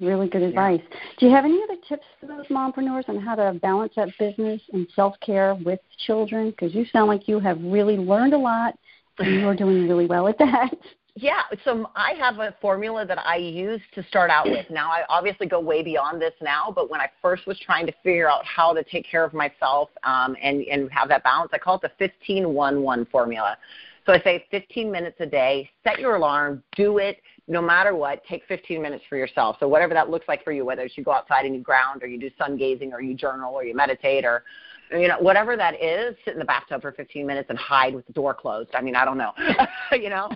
Really 0.01 0.29
good 0.29 0.43
advice. 0.43 0.81
Yeah. 0.91 0.97
Do 1.19 1.27
you 1.27 1.33
have 1.33 1.45
any 1.45 1.59
other 1.63 1.81
tips 1.89 2.05
for 2.21 2.27
those 2.27 2.47
mompreneurs 2.49 3.09
on 3.09 3.19
how 3.19 3.35
to 3.35 3.59
balance 3.61 3.95
that 3.97 4.09
business 4.19 4.61
and 4.73 4.87
self 4.95 5.15
care 5.21 5.55
with 5.55 5.81
children? 6.07 6.51
Because 6.51 6.75
you 6.75 6.85
sound 6.93 7.09
like 7.09 7.27
you 7.27 7.41
have 7.41 7.59
really 7.63 7.97
learned 7.97 8.35
a 8.35 8.39
lot, 8.39 8.75
and 9.19 9.41
you're 9.41 9.57
doing 9.57 9.89
really 9.89 10.07
well 10.07 10.29
at 10.29 10.39
that. 10.39 10.71
Yeah, 11.19 11.41
so 11.65 11.91
I 11.97 12.13
have 12.19 12.41
a 12.41 12.55
formula 12.61 13.07
that 13.07 13.19
I 13.19 13.37
use 13.37 13.81
to 13.95 14.03
start 14.03 14.31
out 14.31 14.45
with. 14.45 14.69
Now, 14.69 14.91
I 14.91 15.01
obviously 15.09 15.47
go 15.47 15.59
way 15.59 15.83
beyond 15.83 16.21
this 16.21 16.35
now, 16.43 16.71
but 16.75 16.91
when 16.91 17.01
I 17.01 17.09
first 17.23 17.47
was 17.47 17.59
trying 17.59 17.87
to 17.87 17.93
figure 18.05 18.29
out 18.29 18.45
how 18.45 18.75
to 18.75 18.85
take 18.85 19.11
care 19.11 19.25
of 19.25 19.33
myself 19.33 19.89
um, 20.05 20.37
and, 20.43 20.61
and 20.65 20.93
have 20.93 21.09
that 21.09 21.25
balance, 21.25 21.53
I 21.55 21.59
call 21.59 21.77
it 21.77 21.81
the 21.81 21.91
15 21.99 22.53
1 22.53 22.83
1 22.83 23.07
formula. 23.07 23.57
So 24.05 24.13
I 24.13 24.21
say 24.21 24.45
15 24.51 24.93
minutes 24.93 25.17
a 25.21 25.27
day, 25.27 25.71
set 25.85 25.99
your 25.99 26.17
alarm, 26.17 26.63
do 26.77 26.99
it 26.99 27.17
no 27.49 27.63
matter 27.63 27.95
what, 27.95 28.25
take 28.25 28.45
15 28.47 28.83
minutes 28.83 29.05
for 29.09 29.17
yourself. 29.17 29.57
So 29.61 29.69
whatever 29.69 29.95
that 29.95 30.11
looks 30.11 30.27
like 30.29 30.43
for 30.43 30.53
you, 30.53 30.65
whether 30.65 30.83
it's 30.83 30.97
you 30.97 31.05
go 31.05 31.13
outside 31.13 31.47
and 31.47 31.55
you 31.55 31.61
ground 31.61 32.03
or 32.03 32.07
you 32.07 32.19
do 32.19 32.31
sun 32.39 32.57
gazing 32.57 32.93
or 32.93 33.01
you 33.01 33.15
journal 33.15 33.55
or 33.55 33.65
you 33.65 33.75
meditate 33.75 34.25
or 34.25 34.45
you 34.91 35.09
know, 35.09 35.19
whatever 35.19 35.57
that 35.57 35.83
is, 35.83 36.15
sit 36.25 36.35
in 36.35 36.39
the 36.39 36.45
bathtub 36.45 36.81
for 36.81 36.93
15 36.93 37.27
minutes 37.27 37.51
and 37.51 37.59
hide 37.59 37.95
with 37.95 38.07
the 38.07 38.13
door 38.13 38.35
closed. 38.35 38.71
I 38.75 38.81
mean, 38.81 38.95
I 38.95 39.05
don't 39.05 39.19
know. 39.19 39.33
you 39.93 40.11
know, 40.11 40.31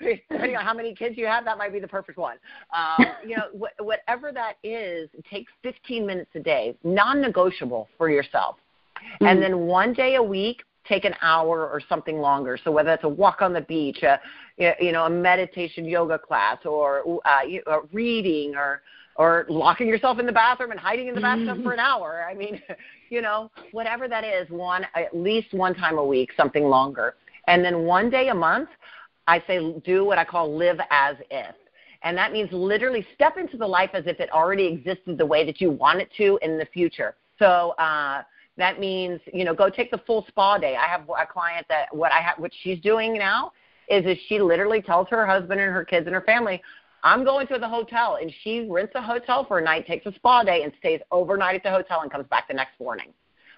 depending 0.00 0.56
on 0.56 0.64
how 0.64 0.74
many 0.74 0.94
kids 0.94 1.16
you 1.16 1.26
have, 1.26 1.44
that 1.44 1.58
might 1.58 1.72
be 1.72 1.78
the 1.78 1.88
perfect 1.88 2.18
one. 2.18 2.36
Um, 2.74 3.06
you 3.24 3.36
know, 3.36 3.44
wh- 3.56 3.84
whatever 3.84 4.32
that 4.32 4.54
is, 4.64 5.08
take 5.30 5.46
15 5.62 6.06
minutes 6.06 6.30
a 6.34 6.40
day, 6.40 6.76
non-negotiable 6.82 7.88
for 7.96 8.10
yourself. 8.10 8.56
Mm-hmm. 8.96 9.26
And 9.26 9.42
then 9.42 9.60
one 9.60 9.92
day 9.92 10.16
a 10.16 10.22
week, 10.22 10.62
take 10.88 11.04
an 11.04 11.14
hour 11.22 11.66
or 11.66 11.80
something 11.88 12.18
longer. 12.18 12.58
So 12.62 12.70
whether 12.70 12.92
it's 12.92 13.04
a 13.04 13.08
walk 13.08 13.42
on 13.42 13.52
the 13.52 13.60
beach, 13.60 14.02
a, 14.02 14.20
you 14.58 14.92
know, 14.92 15.04
a 15.04 15.10
meditation 15.10 15.84
yoga 15.84 16.18
class, 16.18 16.58
or 16.64 17.20
uh, 17.24 17.80
reading, 17.92 18.54
or 18.56 18.82
or 19.16 19.44
locking 19.48 19.86
yourself 19.86 20.18
in 20.18 20.24
the 20.24 20.32
bathroom 20.32 20.70
and 20.70 20.80
hiding 20.80 21.08
in 21.08 21.14
the 21.14 21.20
bathtub 21.20 21.62
for 21.62 21.72
an 21.72 21.78
hour. 21.90 22.26
I 22.28 22.34
mean, 22.34 22.62
you 23.10 23.20
know, 23.20 23.50
whatever 23.72 24.08
that 24.08 24.24
is, 24.24 24.48
one 24.48 24.86
at 24.94 25.14
least 25.14 25.52
one 25.52 25.74
time 25.74 25.98
a 25.98 26.04
week, 26.04 26.30
something 26.36 26.64
longer. 26.64 27.14
And 27.46 27.64
then 27.64 27.82
one 27.82 28.08
day 28.08 28.28
a 28.28 28.34
month, 28.34 28.68
I 29.26 29.42
say 29.46 29.74
do 29.84 30.04
what 30.04 30.18
I 30.18 30.24
call 30.24 30.56
live 30.56 30.78
as 30.90 31.16
if. 31.30 31.54
And 32.02 32.16
that 32.16 32.32
means 32.32 32.48
literally 32.50 33.06
step 33.14 33.36
into 33.36 33.56
the 33.56 33.66
life 33.66 33.90
as 33.92 34.04
if 34.06 34.20
it 34.20 34.30
already 34.32 34.66
existed 34.66 35.18
the 35.18 35.26
way 35.26 35.44
that 35.44 35.60
you 35.60 35.70
want 35.70 36.00
it 36.00 36.08
to 36.16 36.38
in 36.42 36.56
the 36.56 36.64
future. 36.66 37.14
So 37.38 37.70
uh, 37.78 38.22
that 38.60 38.80
means, 38.80 39.20
you 39.32 39.44
know, 39.44 39.54
go 39.54 39.68
take 39.68 39.90
the 39.90 39.98
full 40.06 40.24
spa 40.28 40.58
day. 40.58 40.76
I 40.76 40.86
have 40.86 41.02
a 41.02 41.26
client 41.26 41.66
that 41.68 41.94
what 41.94 42.12
I 42.12 42.20
have, 42.20 42.38
what 42.38 42.52
she's 42.62 42.80
doing 42.80 43.14
now 43.14 43.52
is, 43.88 44.04
is 44.06 44.18
she 44.28 44.40
literally 44.40 44.82
tells 44.82 45.08
her 45.08 45.26
husband 45.26 45.60
and 45.60 45.72
her 45.72 45.84
kids 45.84 46.06
and 46.06 46.14
her 46.14 46.22
family, 46.22 46.62
I'm 47.02 47.24
going 47.24 47.46
to 47.48 47.58
the 47.58 47.68
hotel, 47.68 48.18
and 48.20 48.32
she 48.42 48.66
rents 48.68 48.92
a 48.94 49.02
hotel 49.02 49.44
for 49.44 49.58
a 49.58 49.62
night, 49.62 49.86
takes 49.86 50.06
a 50.06 50.12
spa 50.14 50.42
day, 50.42 50.62
and 50.64 50.72
stays 50.78 51.00
overnight 51.10 51.56
at 51.56 51.62
the 51.62 51.70
hotel 51.70 52.02
and 52.02 52.10
comes 52.10 52.26
back 52.28 52.48
the 52.48 52.54
next 52.54 52.78
morning. 52.78 53.12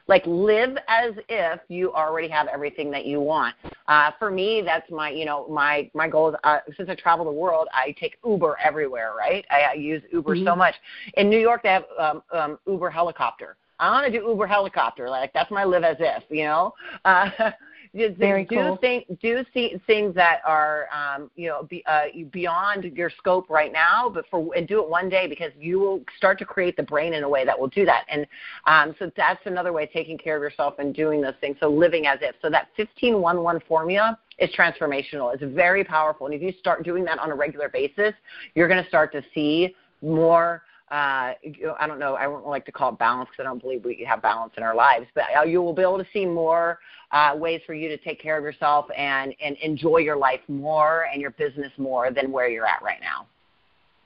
Like 0.09 0.25
live 0.27 0.77
as 0.88 1.12
if 1.29 1.61
you 1.69 1.93
already 1.93 2.29
have 2.29 2.49
everything 2.49 2.91
that 2.91 3.07
you 3.07 3.21
want. 3.21 3.55
Uh, 3.87 4.11
for 4.19 4.31
me, 4.33 4.61
that's 4.65 4.91
my 4.91 5.11
you 5.11 5.25
know 5.25 5.47
my 5.49 5.88
my 5.95 6.09
goal 6.09 6.31
is 6.31 6.35
uh, 6.43 6.59
since 6.77 6.88
I 6.91 6.97
travel 6.97 7.25
the 7.25 7.31
world, 7.31 7.69
I 7.73 7.95
take 8.01 8.17
Uber 8.27 8.57
everywhere. 8.62 9.12
Right, 9.17 9.45
I, 9.49 9.61
I 9.61 9.73
use 9.75 10.03
Uber 10.12 10.35
mm-hmm. 10.35 10.47
so 10.47 10.57
much. 10.57 10.75
In 11.15 11.31
New 11.31 11.38
York, 11.38 11.62
they 11.62 11.69
have 11.69 11.85
um, 12.01 12.23
um, 12.33 12.59
Uber 12.67 12.91
helicopter. 12.91 13.57
I 13.83 13.90
want 13.90 14.12
to 14.12 14.16
do 14.16 14.25
Uber 14.29 14.47
helicopter. 14.47 15.11
Like 15.11 15.33
that's 15.33 15.51
my 15.51 15.64
live 15.64 15.83
as 15.83 15.97
if. 15.99 16.23
You 16.31 16.45
know. 16.45 16.75
Uh, 17.05 18.11
Very 18.16 18.47
do 18.47 18.57
cool. 18.57 18.79
think 18.79 19.05
do 19.21 19.45
see 19.53 19.75
things 19.87 20.14
that 20.14 20.38
are 20.47 20.87
um, 20.95 21.31
you 21.37 21.49
know 21.49 21.64
be, 21.64 21.85
uh, 21.85 22.05
beyond 22.31 22.85
your 22.85 23.11
scope 23.11 23.51
right 23.51 23.71
now, 23.71 24.09
but 24.09 24.25
for 24.31 24.55
and 24.57 24.66
do 24.66 24.83
it 24.83 24.88
one 24.88 25.11
day 25.11 25.27
because 25.27 25.53
you 25.59 25.79
will 25.79 26.01
start 26.16 26.38
to 26.38 26.47
create 26.47 26.75
the 26.77 26.83
brain 26.83 27.12
in 27.12 27.23
a 27.23 27.29
way 27.29 27.45
that 27.45 27.59
will 27.59 27.68
do 27.68 27.85
that. 27.85 28.07
And 28.09 28.27
um, 28.66 28.95
so 28.99 29.11
that's 29.14 29.45
another 29.45 29.75
way 29.75 29.83
of 29.83 29.90
taking 29.90 30.16
care 30.16 30.37
of 30.37 30.42
yourself 30.42 30.79
and 30.79 30.95
doing 30.95 31.21
those 31.21 31.35
things. 31.42 31.57
So 31.61 31.68
living 31.68 32.07
as 32.07 32.21
if. 32.23 32.35
So 32.40 32.49
that 32.49 32.68
15-1-1 32.79 33.66
formula 33.66 34.18
is 34.38 34.49
transformational. 34.57 35.35
It's 35.35 35.42
very 35.55 35.85
powerful, 35.85 36.27
and 36.27 36.35
if 36.35 36.40
you 36.40 36.53
start 36.61 36.85
doing 36.85 37.05
that 37.05 37.18
on 37.18 37.31
a 37.31 37.35
regular 37.35 37.68
basis, 37.68 38.14
you're 38.55 38.68
going 38.68 38.83
to 38.83 38.88
start 38.88 39.12
to 39.12 39.23
see 39.35 39.75
more 40.01 40.62
uh, 40.93 41.33
I 41.81 41.87
don't 41.87 41.99
know, 41.99 42.17
I 42.17 42.25
don't 42.25 42.47
like 42.47 42.67
to 42.67 42.73
call 42.73 42.91
it 42.91 42.99
balance 42.99 43.31
because 43.31 43.45
I 43.45 43.49
don't 43.49 43.63
believe 43.63 43.83
we 43.83 44.05
have 44.07 44.21
balance 44.21 44.53
in 44.59 44.63
our 44.63 44.75
lives, 44.75 45.07
but 45.15 45.25
uh, 45.35 45.43
you 45.43 45.63
will 45.63 45.73
be 45.73 45.81
able 45.81 45.97
to 45.97 46.07
see 46.13 46.27
more 46.27 46.81
uh, 47.13 47.33
ways 47.35 47.63
for 47.67 47.73
you 47.73 47.89
to 47.89 47.97
take 47.97 48.21
care 48.21 48.37
of 48.37 48.45
yourself 48.45 48.87
and, 48.95 49.35
and 49.43 49.57
enjoy 49.63 49.99
your 49.99 50.17
life 50.17 50.41
more 50.49 51.07
and 51.11 51.23
your 51.23 51.31
business 51.31 51.73
more 51.79 52.11
than 52.11 52.31
where 52.31 52.49
you're 52.49 52.67
at 52.67 52.83
right 52.83 53.01
now. 53.01 53.27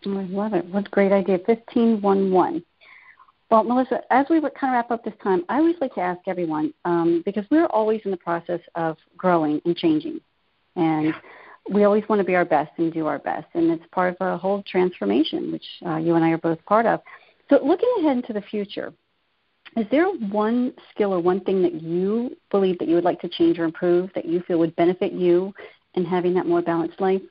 Oh, 0.07 0.20
I 0.20 0.25
love 0.27 0.55
it. 0.55 0.64
What 0.66 0.87
a 0.87 0.90
great 0.90 1.11
idea. 1.11 1.38
1511. 1.44 2.64
Well, 3.51 3.64
Melissa, 3.64 4.01
as 4.11 4.27
we 4.31 4.40
kind 4.40 4.53
of 4.62 4.72
wrap 4.72 4.92
up 4.92 5.05
this 5.05 5.14
time, 5.22 5.44
I 5.49 5.57
always 5.57 5.77
like 5.81 5.94
to 5.94 6.01
ask 6.01 6.20
everyone 6.29 6.72
um, 6.85 7.22
because 7.25 7.44
we're 7.51 7.66
always 7.66 8.01
in 8.05 8.12
the 8.12 8.16
process 8.16 8.61
of 8.77 8.96
growing 9.16 9.61
and 9.64 9.77
changing. 9.77 10.20
And 10.77 11.12
we 11.72 11.85
always 11.85 12.05
want 12.09 12.20
to 12.20 12.24
be 12.24 12.35
our 12.35 12.44
best 12.44 12.70
and 12.79 12.92
do 12.92 13.07
our 13.07 13.18
best, 13.18 13.46
and 13.55 13.70
it's 13.70 13.85
part 13.92 14.16
of 14.18 14.26
a 14.26 14.38
whole 14.38 14.62
transformation, 14.70 15.52
which 15.52 15.64
uh, 15.87 15.96
you 15.96 16.14
and 16.14 16.24
I 16.24 16.31
are 16.31 16.38
both 16.38 16.64
part 16.66 16.87
of. 16.87 17.00
So, 17.50 17.59
looking 17.64 17.92
ahead 17.98 18.16
into 18.16 18.33
the 18.33 18.40
future, 18.40 18.92
is 19.76 19.87
there 19.90 20.07
one 20.07 20.72
skill 20.90 21.12
or 21.12 21.20
one 21.20 21.40
thing 21.40 21.62
that 21.62 21.74
you 21.74 22.37
believe 22.50 22.79
that 22.79 22.88
you 22.88 22.94
would 22.94 23.05
like 23.05 23.20
to 23.20 23.29
change 23.29 23.59
or 23.59 23.64
improve 23.64 24.11
that 24.14 24.24
you 24.24 24.40
feel 24.46 24.59
would 24.59 24.74
benefit 24.76 25.12
you 25.12 25.52
in 25.94 26.05
having 26.05 26.35
that 26.35 26.46
more 26.46 26.62
balanced 26.62 27.00
life 27.00 27.22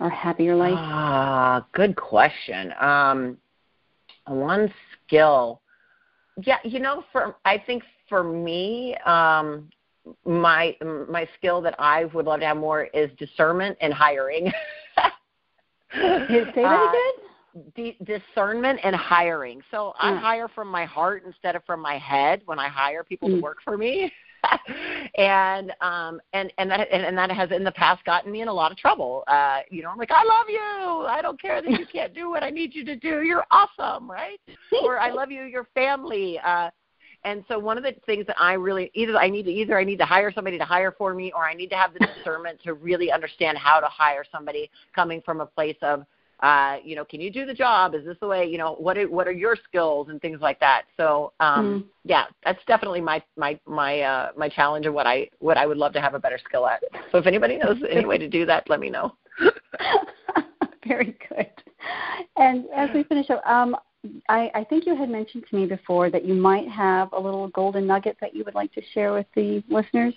or 0.00 0.10
happier 0.10 0.56
life? 0.56 0.72
Ah, 0.72 1.66
good 1.72 1.96
question. 1.96 2.72
Um, 2.80 3.36
one 4.26 4.72
skill, 5.06 5.60
yeah, 6.44 6.58
you 6.64 6.80
know, 6.80 7.04
for 7.12 7.36
I 7.44 7.58
think 7.58 7.82
for 8.08 8.24
me, 8.24 8.96
um, 9.06 9.68
my 10.24 10.76
my 11.08 11.28
skill 11.38 11.60
that 11.62 11.74
I 11.78 12.04
would 12.06 12.26
love 12.26 12.40
to 12.40 12.46
have 12.46 12.56
more 12.56 12.84
is 12.84 13.10
discernment 13.18 13.76
and 13.80 13.92
hiring. 13.92 14.52
say 15.92 16.52
that 16.56 16.56
uh, 16.56 17.72
again. 17.72 17.94
discernment 18.04 18.80
and 18.82 18.94
hiring. 18.94 19.62
So 19.70 19.94
I 19.98 20.12
mm. 20.12 20.20
hire 20.20 20.48
from 20.48 20.68
my 20.68 20.84
heart 20.84 21.22
instead 21.26 21.56
of 21.56 21.64
from 21.64 21.80
my 21.80 21.98
head 21.98 22.42
when 22.46 22.58
I 22.58 22.68
hire 22.68 23.04
people 23.04 23.28
mm. 23.28 23.36
to 23.36 23.40
work 23.40 23.58
for 23.64 23.78
me. 23.78 24.12
and 25.16 25.72
um 25.80 26.20
and 26.34 26.52
and 26.58 26.70
that 26.70 26.86
and, 26.92 27.02
and 27.02 27.16
that 27.16 27.30
has 27.30 27.50
in 27.50 27.64
the 27.64 27.72
past 27.72 28.04
gotten 28.04 28.30
me 28.30 28.42
in 28.42 28.48
a 28.48 28.52
lot 28.52 28.70
of 28.70 28.76
trouble. 28.76 29.24
Uh 29.26 29.60
you 29.70 29.82
know, 29.82 29.88
I'm 29.88 29.96
like, 29.96 30.10
I 30.10 30.22
love 30.22 30.46
you. 30.48 31.06
I 31.06 31.20
don't 31.22 31.40
care 31.40 31.62
that 31.62 31.70
you 31.70 31.86
can't 31.92 32.14
do 32.14 32.28
what 32.28 32.42
I 32.42 32.50
need 32.50 32.74
you 32.74 32.84
to 32.84 32.96
do. 32.96 33.22
You're 33.22 33.46
awesome, 33.50 34.10
right? 34.10 34.38
or 34.82 34.98
I 34.98 35.10
love 35.10 35.30
you, 35.30 35.44
your 35.44 35.66
family. 35.74 36.38
Uh 36.44 36.70
and 37.24 37.44
so 37.48 37.58
one 37.58 37.76
of 37.78 37.84
the 37.84 37.94
things 38.06 38.26
that 38.26 38.36
I 38.40 38.54
really 38.54 38.90
either 38.94 39.16
I 39.16 39.28
need 39.28 39.44
to 39.44 39.50
either 39.50 39.78
I 39.78 39.84
need 39.84 39.98
to 39.98 40.04
hire 40.04 40.32
somebody 40.32 40.58
to 40.58 40.64
hire 40.64 40.92
for 40.92 41.14
me 41.14 41.32
or 41.34 41.44
I 41.44 41.54
need 41.54 41.70
to 41.70 41.76
have 41.76 41.92
the 41.92 42.06
discernment 42.18 42.60
to 42.64 42.74
really 42.74 43.10
understand 43.10 43.58
how 43.58 43.80
to 43.80 43.86
hire 43.86 44.24
somebody 44.30 44.70
coming 44.94 45.22
from 45.22 45.40
a 45.40 45.46
place 45.46 45.76
of 45.82 46.04
uh, 46.40 46.76
you 46.84 46.96
know, 46.96 47.04
can 47.04 47.20
you 47.20 47.30
do 47.30 47.46
the 47.46 47.54
job? 47.54 47.94
Is 47.94 48.04
this 48.04 48.16
the 48.20 48.26
way, 48.26 48.44
you 48.44 48.58
know, 48.58 48.74
what 48.74 48.98
are, 48.98 49.08
what 49.08 49.26
are 49.26 49.32
your 49.32 49.56
skills 49.66 50.08
and 50.10 50.20
things 50.20 50.40
like 50.40 50.60
that. 50.60 50.82
So, 50.96 51.32
um, 51.40 51.84
mm. 51.84 51.84
yeah, 52.04 52.24
that's 52.44 52.58
definitely 52.66 53.00
my, 53.00 53.22
my, 53.36 53.58
my, 53.66 54.00
uh, 54.00 54.32
my 54.36 54.48
challenge 54.48 54.84
and 54.84 54.94
what 54.94 55.06
I, 55.06 55.28
what 55.38 55.56
I 55.56 55.64
would 55.64 55.78
love 55.78 55.92
to 55.94 56.00
have 56.00 56.14
a 56.14 56.18
better 56.18 56.38
skill 56.44 56.66
at. 56.66 56.82
So 57.12 57.18
if 57.18 57.26
anybody 57.26 57.56
knows 57.56 57.78
any 57.90 58.04
way 58.04 58.18
to 58.18 58.28
do 58.28 58.44
that, 58.46 58.68
let 58.68 58.80
me 58.80 58.90
know. 58.90 59.14
Very 60.86 61.16
good. 61.28 61.50
And 62.36 62.66
as 62.74 62.90
we 62.92 63.04
finish 63.04 63.30
up, 63.30 63.44
um, 63.46 63.76
I, 64.28 64.50
I 64.54 64.64
think 64.64 64.86
you 64.86 64.96
had 64.96 65.08
mentioned 65.08 65.44
to 65.50 65.56
me 65.56 65.66
before 65.66 66.10
that 66.10 66.24
you 66.24 66.34
might 66.34 66.68
have 66.68 67.12
a 67.12 67.20
little 67.20 67.48
golden 67.48 67.86
nugget 67.86 68.16
that 68.20 68.34
you 68.34 68.44
would 68.44 68.54
like 68.54 68.72
to 68.74 68.82
share 68.92 69.12
with 69.12 69.26
the 69.34 69.62
listeners. 69.68 70.14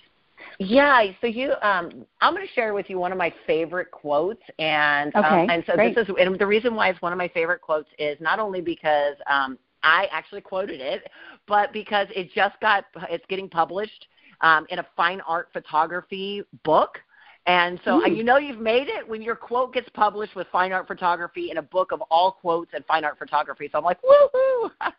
Yeah, 0.58 1.02
so 1.20 1.26
you, 1.26 1.52
um, 1.62 2.06
I'm 2.20 2.34
going 2.34 2.46
to 2.46 2.52
share 2.52 2.74
with 2.74 2.88
you 2.88 2.98
one 2.98 3.12
of 3.12 3.18
my 3.18 3.32
favorite 3.46 3.90
quotes, 3.90 4.42
and 4.58 5.14
um, 5.16 5.24
okay, 5.24 5.42
um, 5.42 5.50
and 5.50 5.64
so 5.66 5.74
great. 5.74 5.94
this 5.94 6.08
is, 6.08 6.14
and 6.18 6.38
the 6.38 6.46
reason 6.46 6.74
why 6.74 6.88
it's 6.88 7.02
one 7.02 7.12
of 7.12 7.18
my 7.18 7.28
favorite 7.28 7.60
quotes 7.60 7.88
is 7.98 8.16
not 8.20 8.38
only 8.38 8.60
because 8.60 9.14
um, 9.28 9.58
I 9.82 10.06
actually 10.10 10.40
quoted 10.40 10.80
it, 10.80 11.08
but 11.46 11.72
because 11.72 12.08
it 12.14 12.30
just 12.34 12.58
got, 12.60 12.84
it's 13.10 13.24
getting 13.28 13.48
published 13.48 14.06
um, 14.40 14.66
in 14.70 14.78
a 14.78 14.86
fine 14.96 15.20
art 15.22 15.48
photography 15.52 16.42
book. 16.64 17.00
And 17.46 17.80
so 17.84 18.00
mm. 18.00 18.16
you 18.16 18.24
know 18.24 18.36
you've 18.36 18.60
made 18.60 18.88
it 18.88 19.08
when 19.08 19.22
your 19.22 19.36
quote 19.36 19.72
gets 19.72 19.88
published 19.90 20.36
with 20.36 20.46
fine 20.52 20.72
art 20.72 20.86
photography 20.86 21.50
in 21.50 21.58
a 21.58 21.62
book 21.62 21.92
of 21.92 22.02
all 22.10 22.32
quotes 22.32 22.72
and 22.74 22.84
fine 22.84 23.04
art 23.04 23.18
photography. 23.18 23.68
So 23.72 23.78
I'm 23.78 23.84
like, 23.84 23.98
woohoo! 24.02 24.70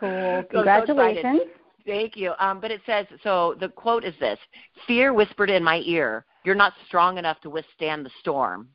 Cool. 0.00 0.44
Congratulations. 0.50 1.40
So 1.44 1.50
Thank 1.86 2.16
you. 2.16 2.32
Um, 2.40 2.60
but 2.60 2.70
it 2.70 2.80
says 2.84 3.06
so. 3.22 3.54
The 3.60 3.68
quote 3.68 4.04
is 4.04 4.14
this: 4.18 4.38
"Fear 4.86 5.14
whispered 5.14 5.48
in 5.48 5.62
my 5.62 5.80
ear, 5.84 6.26
you're 6.44 6.56
not 6.56 6.74
strong 6.86 7.16
enough 7.16 7.40
to 7.42 7.50
withstand 7.50 8.04
the 8.04 8.10
storm. 8.20 8.68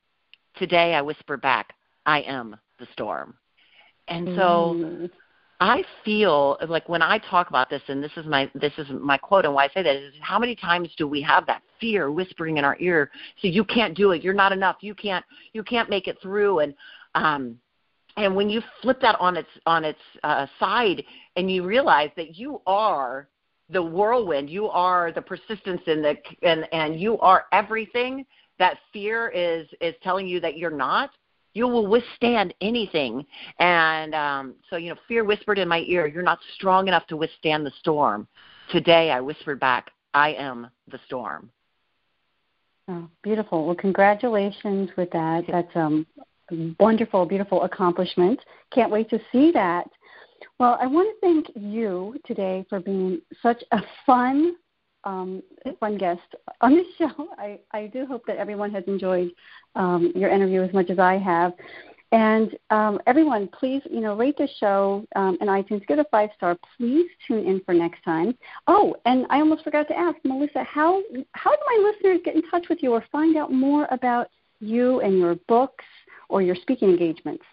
Today 0.55 0.95
I 0.95 1.01
whisper 1.01 1.37
back, 1.37 1.73
I 2.05 2.21
am 2.21 2.55
the 2.79 2.87
storm." 2.93 3.35
And 4.07 4.29
so 4.35 4.75
mm. 4.77 5.09
I 5.61 5.83
feel 6.03 6.57
like 6.67 6.89
when 6.89 7.03
I 7.03 7.19
talk 7.19 7.49
about 7.49 7.69
this, 7.69 7.83
and 7.87 8.03
this 8.03 8.11
is 8.17 8.25
my 8.25 8.49
this 8.55 8.73
is 8.79 8.87
my 8.89 9.19
quote, 9.19 9.45
and 9.45 9.53
why 9.53 9.65
I 9.65 9.67
say 9.67 9.83
that 9.83 9.95
is 9.95 10.11
how 10.19 10.39
many 10.39 10.55
times 10.55 10.89
do 10.97 11.07
we 11.07 11.21
have 11.21 11.45
that 11.45 11.61
fear 11.79 12.11
whispering 12.11 12.57
in 12.57 12.65
our 12.65 12.75
ear? 12.79 13.11
So 13.43 13.47
you 13.47 13.63
can't 13.63 13.95
do 13.95 14.09
it. 14.09 14.23
You're 14.23 14.33
not 14.33 14.51
enough. 14.51 14.77
You 14.81 14.95
can't 14.95 15.23
you 15.53 15.61
can't 15.61 15.87
make 15.87 16.07
it 16.07 16.17
through. 16.19 16.59
And 16.59 16.73
um, 17.13 17.59
and 18.17 18.35
when 18.35 18.49
you 18.49 18.63
flip 18.81 18.99
that 19.01 19.15
on 19.19 19.37
its 19.37 19.49
on 19.67 19.85
its 19.85 19.99
uh, 20.23 20.47
side, 20.59 21.03
and 21.35 21.51
you 21.51 21.63
realize 21.63 22.09
that 22.17 22.35
you 22.35 22.59
are 22.65 23.27
the 23.69 23.83
whirlwind, 23.83 24.49
you 24.49 24.67
are 24.67 25.11
the 25.11 25.21
persistence 25.21 25.81
in 25.85 26.01
the 26.01 26.17
and 26.41 26.67
and 26.73 26.99
you 26.99 27.19
are 27.19 27.45
everything 27.51 28.25
that 28.57 28.79
fear 28.91 29.29
is 29.29 29.67
is 29.79 29.93
telling 30.01 30.27
you 30.27 30.39
that 30.39 30.57
you're 30.57 30.71
not 30.71 31.11
you 31.53 31.67
will 31.67 31.87
withstand 31.87 32.53
anything. 32.61 33.25
And 33.59 34.15
um, 34.15 34.55
so, 34.69 34.77
you 34.77 34.89
know, 34.89 34.99
fear 35.07 35.23
whispered 35.23 35.59
in 35.59 35.67
my 35.67 35.79
ear, 35.87 36.07
You're 36.07 36.23
not 36.23 36.39
strong 36.55 36.87
enough 36.87 37.07
to 37.07 37.17
withstand 37.17 37.65
the 37.65 37.71
storm. 37.79 38.27
Today 38.71 39.11
I 39.11 39.19
whispered 39.19 39.59
back, 39.59 39.91
I 40.13 40.33
am 40.33 40.69
the 40.89 40.99
storm. 41.05 41.49
Oh, 42.87 43.07
beautiful. 43.23 43.65
Well, 43.65 43.75
congratulations 43.75 44.89
with 44.97 45.09
that. 45.11 45.43
That's 45.47 45.75
um, 45.75 46.05
wonderful, 46.79 47.25
beautiful 47.25 47.63
accomplishment. 47.63 48.39
Can't 48.73 48.91
wait 48.91 49.09
to 49.09 49.19
see 49.31 49.51
that. 49.51 49.87
Well, 50.59 50.77
I 50.81 50.87
want 50.87 51.07
to 51.07 51.19
thank 51.25 51.51
you 51.55 52.15
today 52.25 52.65
for 52.69 52.79
being 52.79 53.21
such 53.41 53.63
a 53.71 53.81
fun, 54.05 54.55
um, 55.03 55.41
fun 55.79 55.97
guest 55.97 56.21
on 56.61 56.75
this 56.75 56.87
show. 56.97 57.27
I, 57.37 57.59
I 57.71 57.87
do 57.87 58.05
hope 58.05 58.25
that 58.27 58.37
everyone 58.37 58.71
has 58.71 58.83
enjoyed 58.87 59.31
um, 59.75 60.11
your 60.15 60.29
interview 60.29 60.61
as 60.61 60.73
much 60.73 60.89
as 60.89 60.99
I 60.99 61.17
have. 61.17 61.53
And 62.13 62.57
um, 62.71 62.99
everyone, 63.07 63.47
please, 63.47 63.81
you 63.89 64.01
know, 64.01 64.17
rate 64.17 64.37
the 64.37 64.47
show 64.59 65.05
um, 65.15 65.37
in 65.39 65.47
iTunes. 65.47 65.87
Give 65.87 65.97
it 65.97 66.05
a 66.05 66.09
five 66.11 66.29
star. 66.35 66.57
Please 66.77 67.09
tune 67.25 67.45
in 67.45 67.61
for 67.65 67.73
next 67.73 68.03
time. 68.03 68.37
Oh, 68.67 68.95
and 69.05 69.25
I 69.29 69.39
almost 69.39 69.63
forgot 69.63 69.87
to 69.87 69.97
ask 69.97 70.17
Melissa, 70.25 70.63
how 70.63 71.01
how 71.31 71.51
do 71.51 71.57
my 71.65 71.91
listeners 71.91 72.19
get 72.25 72.35
in 72.35 72.41
touch 72.49 72.65
with 72.69 72.83
you 72.83 72.91
or 72.91 73.03
find 73.13 73.37
out 73.37 73.53
more 73.53 73.87
about 73.91 74.27
you 74.59 74.99
and 74.99 75.17
your 75.17 75.35
books 75.47 75.85
or 76.27 76.41
your 76.41 76.55
speaking 76.55 76.89
engagements? 76.89 77.43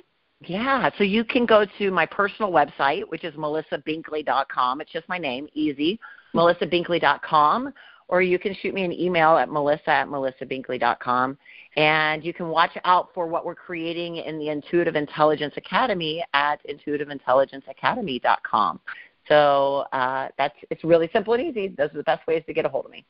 Yeah, 0.40 0.90
so 0.98 1.04
you 1.04 1.24
can 1.24 1.46
go 1.46 1.64
to 1.78 1.90
my 1.90 2.06
personal 2.06 2.52
website, 2.52 3.02
which 3.08 3.24
is 3.24 3.34
melissabinkley.com. 3.34 4.80
It's 4.80 4.92
just 4.92 5.08
my 5.08 5.18
name, 5.18 5.48
easy, 5.52 5.98
melissabinkley.com. 6.34 7.72
Or 8.08 8.22
you 8.22 8.38
can 8.38 8.56
shoot 8.62 8.72
me 8.72 8.84
an 8.84 8.92
email 8.92 9.36
at 9.36 9.50
melissa 9.50 9.90
at 9.90 10.08
melissabinkley.com. 10.08 11.36
And 11.76 12.24
you 12.24 12.32
can 12.32 12.48
watch 12.48 12.70
out 12.84 13.10
for 13.14 13.26
what 13.26 13.44
we're 13.44 13.54
creating 13.54 14.16
in 14.16 14.38
the 14.38 14.48
Intuitive 14.48 14.96
Intelligence 14.96 15.52
Academy 15.56 16.24
at 16.32 16.60
intuitiveintelligenceacademy.com. 16.66 18.80
So 19.28 19.84
uh, 19.92 20.28
that's 20.38 20.54
it's 20.70 20.82
really 20.84 21.10
simple 21.12 21.34
and 21.34 21.42
easy. 21.42 21.68
Those 21.68 21.90
are 21.90 21.98
the 21.98 22.02
best 22.02 22.26
ways 22.26 22.42
to 22.46 22.54
get 22.54 22.64
a 22.64 22.68
hold 22.68 22.86
of 22.86 22.90
me. 22.90 23.04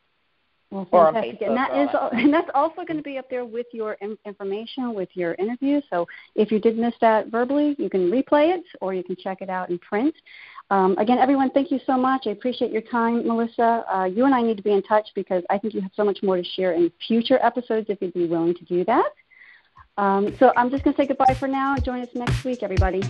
Well, 0.71 0.87
fantastic. 0.91 1.41
And 1.41 1.57
that 1.57 1.75
is, 1.75 1.89
and 2.13 2.33
that's 2.33 2.51
also 2.55 2.85
going 2.85 2.99
to 2.99 3.03
be 3.03 3.17
up 3.17 3.31
there 3.31 3.47
with 3.47 3.67
your 3.73 3.97
information, 4.27 4.95
with 4.95 5.09
your 5.15 5.35
interview. 5.35 5.81
So 5.89 6.07
if 6.35 6.53
you 6.53 6.59
did 6.59 6.77
miss 6.77 6.93
that 7.01 7.29
verbally, 7.29 7.75
you 7.79 7.89
can 7.89 8.11
replay 8.11 8.55
it 8.55 8.65
or 8.83 8.93
you 8.93 9.03
can 9.03 9.17
check 9.17 9.41
it 9.41 9.49
out 9.49 9.71
in 9.71 9.79
print. 9.79 10.15
Um, 10.71 10.97
again, 10.99 11.19
everyone, 11.19 11.51
thank 11.51 11.71
you 11.71 11.81
so 11.87 11.97
much. 11.97 12.27
I 12.27 12.31
appreciate 12.31 12.71
your 12.71 12.83
time, 12.83 13.27
Melissa. 13.27 13.85
Uh, 13.91 14.05
you 14.05 14.27
and 14.27 14.35
I 14.35 14.43
need 14.43 14.59
to 14.59 14.63
be 14.63 14.73
in 14.73 14.83
touch 14.83 15.09
because 15.15 15.43
I 15.49 15.59
think 15.59 15.73
you 15.73 15.81
have 15.81 15.93
so 15.95 16.05
much 16.05 16.23
more 16.23 16.37
to 16.37 16.45
share 16.45 16.73
in 16.73 16.93
future 17.07 17.39
episodes 17.43 17.87
if 17.89 18.03
you'd 18.03 18.13
be 18.13 18.27
willing 18.27 18.55
to 18.55 18.65
do 18.65 18.85
that. 18.85 19.11
Um, 19.97 20.37
so 20.39 20.53
I'm 20.57 20.71
just 20.71 20.85
going 20.85 20.95
to 20.95 21.03
say 21.03 21.07
goodbye 21.07 21.35
for 21.35 21.49
now. 21.49 21.77
Join 21.77 22.03
us 22.03 22.09
next 22.15 22.45
week, 22.45 22.63
everybody. 22.63 23.03